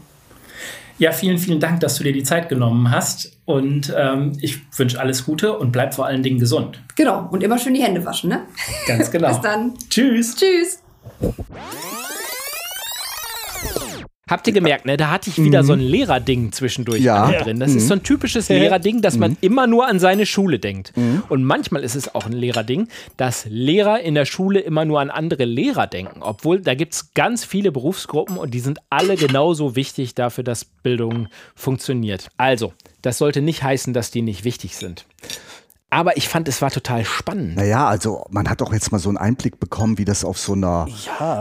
Ja, 0.99 1.11
vielen, 1.11 1.39
vielen 1.39 1.59
Dank, 1.59 1.81
dass 1.81 1.97
du 1.97 2.05
dir 2.05 2.13
die 2.13 2.23
Zeit 2.23 2.49
genommen 2.49 2.91
hast. 2.91 3.37
Und 3.47 3.93
ähm, 3.97 4.33
ich 4.41 4.61
wünsche 4.79 5.01
alles 5.01 5.25
Gute 5.25 5.59
und 5.59 5.73
bleib 5.73 5.95
vor 5.95 6.07
allen 6.07 6.23
Dingen 6.23 6.39
gesund. 6.39 6.81
Genau, 6.95 7.29
und 7.31 7.43
immer 7.43 7.59
schön 7.59 7.75
die 7.75 7.83
Hände 7.83 8.05
waschen, 8.05 8.31
ne? 8.31 8.43
Ganz 8.87 9.11
genau. 9.11 9.29
Bis 9.33 9.41
dann. 9.41 9.75
Tschüss. 9.91 10.37
Tschüss. 10.37 10.79
Habt 14.29 14.47
ihr 14.47 14.55
gemerkt, 14.55 14.87
ne? 14.87 14.97
Da 14.97 15.11
hatte 15.11 15.29
ich 15.29 15.37
wieder 15.43 15.65
so 15.65 15.75
ein 15.75 15.81
Lehrerding 15.81 16.51
zwischendurch 16.53 17.03
Ja. 17.03 17.31
drin. 17.43 17.61
Das 17.61 17.75
ist 17.75 17.89
so 17.89 17.95
ein 17.95 18.03
typisches 18.03 18.49
Lehrerding, 18.49 19.03
dass 19.03 19.19
man 19.19 19.37
immer 19.43 19.67
nur 19.67 19.87
an 19.87 19.99
seine 19.99 20.25
Schule 20.25 20.59
denkt. 20.59 20.93
Und 21.29 21.45
manchmal 21.45 21.83
ist 21.85 21.95
es 21.95 22.15
auch 22.15 22.25
ein 22.25 22.33
Lehrerding, 22.33 22.89
dass 23.19 23.45
Lehrer 23.49 24.01
in 24.01 24.15
der 24.15 24.25
Schule 24.25 24.61
immer 24.61 24.85
nur 24.87 25.01
an 25.01 25.11
andere 25.11 25.45
Lehrer 25.45 25.87
denken. 25.87 26.23
Obwohl, 26.23 26.61
da 26.61 26.75
gibt 26.75 26.95
es 26.95 27.13
ganz 27.13 27.45
viele 27.45 27.71
Berufsgruppen 27.71 28.39
und 28.39 28.55
die 28.55 28.61
sind 28.61 28.79
alle 28.89 29.17
genauso 29.17 29.77
wichtig 29.77 30.15
dafür, 30.15 30.43
dass 30.45 30.65
Bildung 30.65 31.29
funktioniert. 31.55 32.29
Also, 32.39 32.73
das 33.03 33.19
sollte 33.19 33.43
nicht 33.43 33.63
heißen, 33.63 33.93
dass 33.93 34.11
die 34.11 34.23
nicht 34.23 34.45
wichtig 34.45 34.77
sind. 34.77 35.05
Aber 35.95 36.17
ich 36.17 36.29
fand, 36.29 36.49
es 36.49 36.61
war 36.61 36.73
total 36.73 37.05
spannend. 37.05 37.55
Naja, 37.55 37.87
also 37.87 38.27
man 38.29 38.49
hat 38.51 38.61
doch 38.61 38.73
jetzt 38.73 38.91
mal 38.91 38.99
so 38.99 39.09
einen 39.11 39.17
Einblick 39.17 39.61
bekommen, 39.61 39.97
wie 39.97 40.05
das 40.05 40.25
auf 40.25 40.39
so 40.41 40.55
einer, 40.55 40.89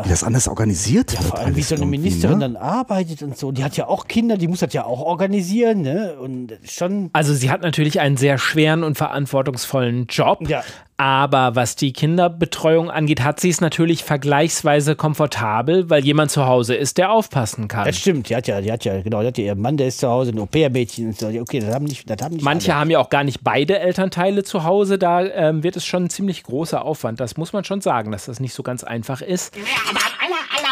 wie 0.03 0.09
das 0.09 0.23
anders 0.23 0.47
organisiert 0.47 1.11
Ja, 1.11 1.19
wird. 1.21 1.29
vor 1.31 1.39
allem, 1.39 1.55
wie 1.55 1.63
so 1.63 1.73
eine 1.73 1.87
Ministerin 1.87 2.37
ne? 2.37 2.45
dann 2.51 2.55
arbeitet 2.55 3.23
und 3.23 3.35
so. 3.35 3.51
Die 3.51 3.63
hat 3.63 3.75
ja 3.77 3.87
auch 3.87 4.07
Kinder, 4.07 4.37
die 4.37 4.47
muss 4.47 4.59
das 4.59 4.71
ja 4.71 4.85
auch 4.85 5.01
organisieren, 5.01 5.81
ne? 5.81 6.13
Und 6.21 6.53
schon. 6.65 7.09
Also 7.13 7.33
sie 7.33 7.49
hat 7.49 7.63
natürlich 7.63 7.99
einen 7.99 8.15
sehr 8.15 8.37
schweren 8.37 8.83
und 8.83 8.95
verantwortungsvollen 8.95 10.05
Job. 10.07 10.47
Ja. 10.47 10.63
Aber 10.97 11.55
was 11.55 11.75
die 11.75 11.91
Kinderbetreuung 11.91 12.91
angeht, 12.91 13.23
hat 13.23 13.39
sie 13.39 13.49
es 13.49 13.61
natürlich 13.61 14.03
vergleichsweise 14.03 14.95
komfortabel, 14.95 15.89
weil 15.89 16.03
jemand 16.03 16.31
zu 16.31 16.45
Hause 16.45 16.75
ist, 16.75 16.97
der 16.97 17.11
aufpassen 17.11 17.67
kann. 17.67 17.85
Das 17.85 17.97
stimmt, 17.97 18.29
die 18.29 18.35
hat 18.35 18.47
ja, 18.47 18.61
die 18.61 18.71
hat 18.71 18.85
ja, 18.85 19.01
genau, 19.01 19.21
die 19.21 19.27
hat 19.27 19.37
ja 19.37 19.45
ihren 19.45 19.59
Mann, 19.59 19.77
der 19.77 19.87
ist 19.87 19.99
zu 19.99 20.07
Hause, 20.07 20.31
ein 20.31 20.39
Au-pair-Mädchen. 20.39 21.15
Okay, 21.41 21.59
das 21.59 21.73
haben 21.73 21.85
nicht, 21.85 22.09
das 22.09 22.21
haben 22.21 22.35
nicht 22.35 22.43
Manche 22.43 22.71
alle. 22.71 22.79
haben 22.81 22.89
ja 22.91 22.99
auch 22.99 23.09
gar 23.09 23.23
nicht 23.23 23.43
beide 23.43 23.79
Elternteile 23.79 24.43
zu 24.43 24.63
Hause. 24.63 24.97
Da 24.99 25.23
ähm, 25.25 25.63
wird 25.63 25.75
es 25.75 25.85
schon 25.85 26.05
ein 26.05 26.09
ziemlich 26.09 26.43
großer 26.43 26.85
Aufwand. 26.85 27.19
Das 27.19 27.37
muss 27.37 27.53
man 27.53 27.63
schon 27.63 27.81
sagen, 27.81 28.11
dass 28.11 28.25
das 28.25 28.39
nicht 28.39 28.53
so 28.53 28.61
ganz 28.61 28.83
einfach 28.83 29.21
ist. 29.21 29.55
Ja, 29.55 29.61
aber 29.89 29.99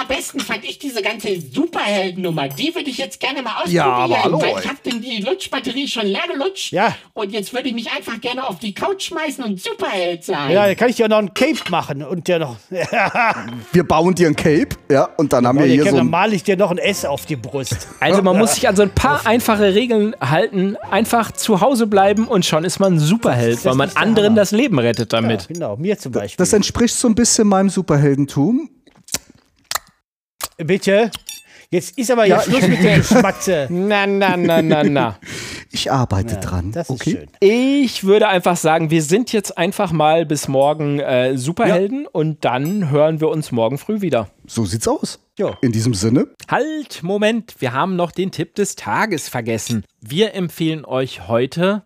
am 0.01 0.07
allerbesten 0.07 0.39
fand 0.39 0.65
ich 0.65 0.79
diese 0.79 1.01
ganze 1.01 1.39
Superheldennummer. 1.39 2.49
Die 2.49 2.73
würde 2.73 2.89
ich 2.89 2.97
jetzt 2.97 3.19
gerne 3.19 3.41
mal 3.41 3.55
ausprobieren. 3.55 3.75
Ja, 3.75 3.85
aber 3.85 4.23
hallo, 4.23 4.41
Weil 4.41 4.59
ich 4.59 4.67
habe 4.67 4.77
denn 4.85 5.01
die 5.01 5.21
Lutschbatterie 5.21 5.87
schon 5.87 6.07
leer 6.07 6.23
gelutscht. 6.31 6.71
Ja. 6.73 6.95
Und 7.13 7.31
jetzt 7.31 7.53
würde 7.53 7.69
ich 7.69 7.75
mich 7.75 7.91
einfach 7.91 8.19
gerne 8.19 8.47
auf 8.47 8.59
die 8.59 8.73
Couch 8.73 9.03
schmeißen 9.07 9.43
und 9.43 9.61
Superheld 9.61 10.23
sein. 10.23 10.51
Ja, 10.51 10.67
da 10.67 10.75
kann 10.75 10.89
ich 10.89 10.97
ja 10.97 11.07
noch 11.07 11.19
ein 11.19 11.33
Cape 11.33 11.69
machen 11.69 12.03
und 12.03 12.27
ja 12.27 12.39
noch. 12.39 12.57
Wir 13.71 13.83
bauen 13.83 14.15
dir 14.15 14.27
ein 14.27 14.35
Cape, 14.35 14.75
ja, 14.89 15.09
und 15.17 15.31
dann 15.33 15.45
haben 15.47 15.59
wir 15.59 15.65
hier 15.65 15.83
so 15.83 15.91
dann 15.91 16.07
ein, 16.07 16.09
male 16.09 16.35
ich 16.35 16.43
dir 16.43 16.57
noch 16.57 16.71
ein 16.71 16.77
S 16.77 17.05
auf 17.05 17.25
die 17.25 17.35
Brust. 17.35 17.87
Also 17.99 18.21
man 18.21 18.37
muss 18.37 18.55
sich 18.55 18.67
an 18.67 18.75
so 18.75 18.81
ein 18.81 18.93
paar 18.93 19.25
einfache 19.25 19.73
Regeln 19.73 20.15
halten. 20.19 20.75
Einfach 20.89 21.31
zu 21.31 21.61
Hause 21.61 21.87
bleiben 21.87 22.27
und 22.27 22.45
schon 22.45 22.63
ist 22.63 22.79
man 22.79 22.95
ein 22.95 22.99
Superheld, 22.99 23.63
weil 23.65 23.75
man 23.75 23.89
anderen 23.95 24.35
das 24.35 24.51
Leben 24.51 24.79
rettet 24.79 25.13
damit. 25.13 25.47
Genau, 25.47 25.77
mir 25.77 25.97
zum 25.97 26.11
Beispiel. 26.11 26.37
das 26.37 26.53
entspricht 26.53 26.95
so 26.95 27.07
ein 27.07 27.15
bisschen 27.15 27.47
meinem 27.47 27.69
Superheldentum. 27.69 28.69
Bitte? 30.65 31.11
Jetzt 31.69 31.97
ist 31.97 32.11
aber 32.11 32.25
Ja, 32.25 32.37
jetzt 32.37 32.49
Schluss 32.49 32.67
mit 32.67 32.83
der 32.83 32.97
Geschmatze. 32.97 33.67
Na, 33.71 34.05
na, 34.05 34.35
na, 34.35 34.61
na, 34.61 34.83
na. 34.83 35.19
Ich 35.71 35.89
arbeite 35.89 36.35
dran. 36.35 36.73
Das 36.73 36.89
ist 36.89 36.95
okay. 36.95 37.11
schön. 37.11 37.29
Ich 37.39 38.03
würde 38.03 38.27
einfach 38.27 38.57
sagen, 38.57 38.89
wir 38.89 39.01
sind 39.01 39.31
jetzt 39.31 39.57
einfach 39.57 39.93
mal 39.93 40.25
bis 40.25 40.49
morgen 40.49 40.99
äh, 40.99 41.37
Superhelden 41.37 42.07
und 42.07 42.43
dann 42.43 42.89
hören 42.89 43.21
wir 43.21 43.29
uns 43.29 43.53
morgen 43.53 43.77
früh 43.77 44.01
wieder. 44.01 44.29
So 44.45 44.65
sieht's 44.65 44.85
aus. 44.87 45.19
Ja. 45.39 45.57
In 45.61 45.71
diesem 45.71 45.93
Sinne, 45.93 46.27
Halt, 46.49 47.03
Moment, 47.03 47.55
wir 47.59 47.71
haben 47.71 47.95
noch 47.95 48.11
den 48.11 48.31
Tipp 48.31 48.53
des 48.55 48.75
Tages 48.75 49.29
vergessen. 49.29 49.85
Wir 50.01 50.35
empfehlen 50.35 50.83
euch 50.83 51.29
heute 51.29 51.83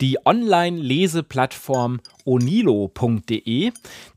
die 0.00 0.24
Online-Leseplattform 0.24 2.00
onilo.de. 2.28 3.72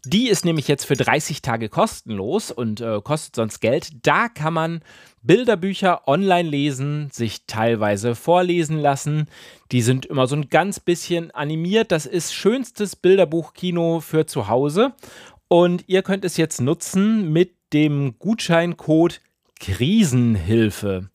Die 0.05 0.27
ist 0.27 0.43
nämlich 0.43 0.67
jetzt 0.67 0.83
für 0.85 0.95
30 0.95 1.41
Tage 1.41 1.69
kostenlos 1.69 2.51
und 2.51 2.81
äh, 2.81 2.99
kostet 3.01 3.35
sonst 3.37 3.61
Geld. 3.61 4.05
Da 4.05 4.27
kann 4.27 4.53
man 4.53 4.81
Bilderbücher 5.23 6.07
online 6.07 6.49
lesen, 6.49 7.09
sich 7.11 7.45
teilweise 7.47 8.15
vorlesen 8.15 8.79
lassen. 8.79 9.27
Die 9.71 9.81
sind 9.81 10.05
immer 10.05 10.27
so 10.27 10.35
ein 10.35 10.49
ganz 10.49 10.79
bisschen 10.81 11.31
animiert. 11.31 11.91
Das 11.91 12.05
ist 12.05 12.33
schönstes 12.33 12.97
Bilderbuchkino 12.97 14.01
für 14.01 14.25
zu 14.25 14.49
Hause. 14.49 14.93
Und 15.47 15.85
ihr 15.87 16.01
könnt 16.01 16.25
es 16.25 16.37
jetzt 16.37 16.59
nutzen 16.59 17.31
mit 17.31 17.55
dem 17.71 18.19
Gutscheincode 18.19 19.21
Krisenhilfe. 19.59 21.09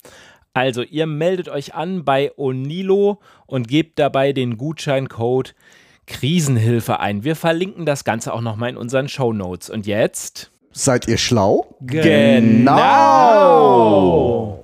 Also 0.53 0.81
ihr 0.81 1.05
meldet 1.05 1.49
euch 1.49 1.75
an 1.75 2.03
bei 2.03 2.31
Onilo 2.37 3.19
und 3.45 3.67
gebt 3.67 3.99
dabei 3.99 4.33
den 4.33 4.57
Gutscheincode 4.57 5.53
Krisenhilfe 5.53 5.86
Krisenhilfe 6.07 6.99
ein. 6.99 7.23
Wir 7.23 7.35
verlinken 7.35 7.85
das 7.85 8.03
Ganze 8.03 8.33
auch 8.33 8.41
nochmal 8.41 8.71
in 8.71 8.77
unseren 8.77 9.07
Show 9.07 9.33
Notes. 9.33 9.69
Und 9.69 9.85
jetzt? 9.85 10.51
Seid 10.71 11.07
ihr 11.07 11.17
schlau? 11.17 11.75
Genau! 11.81 12.75
genau. 12.75 14.56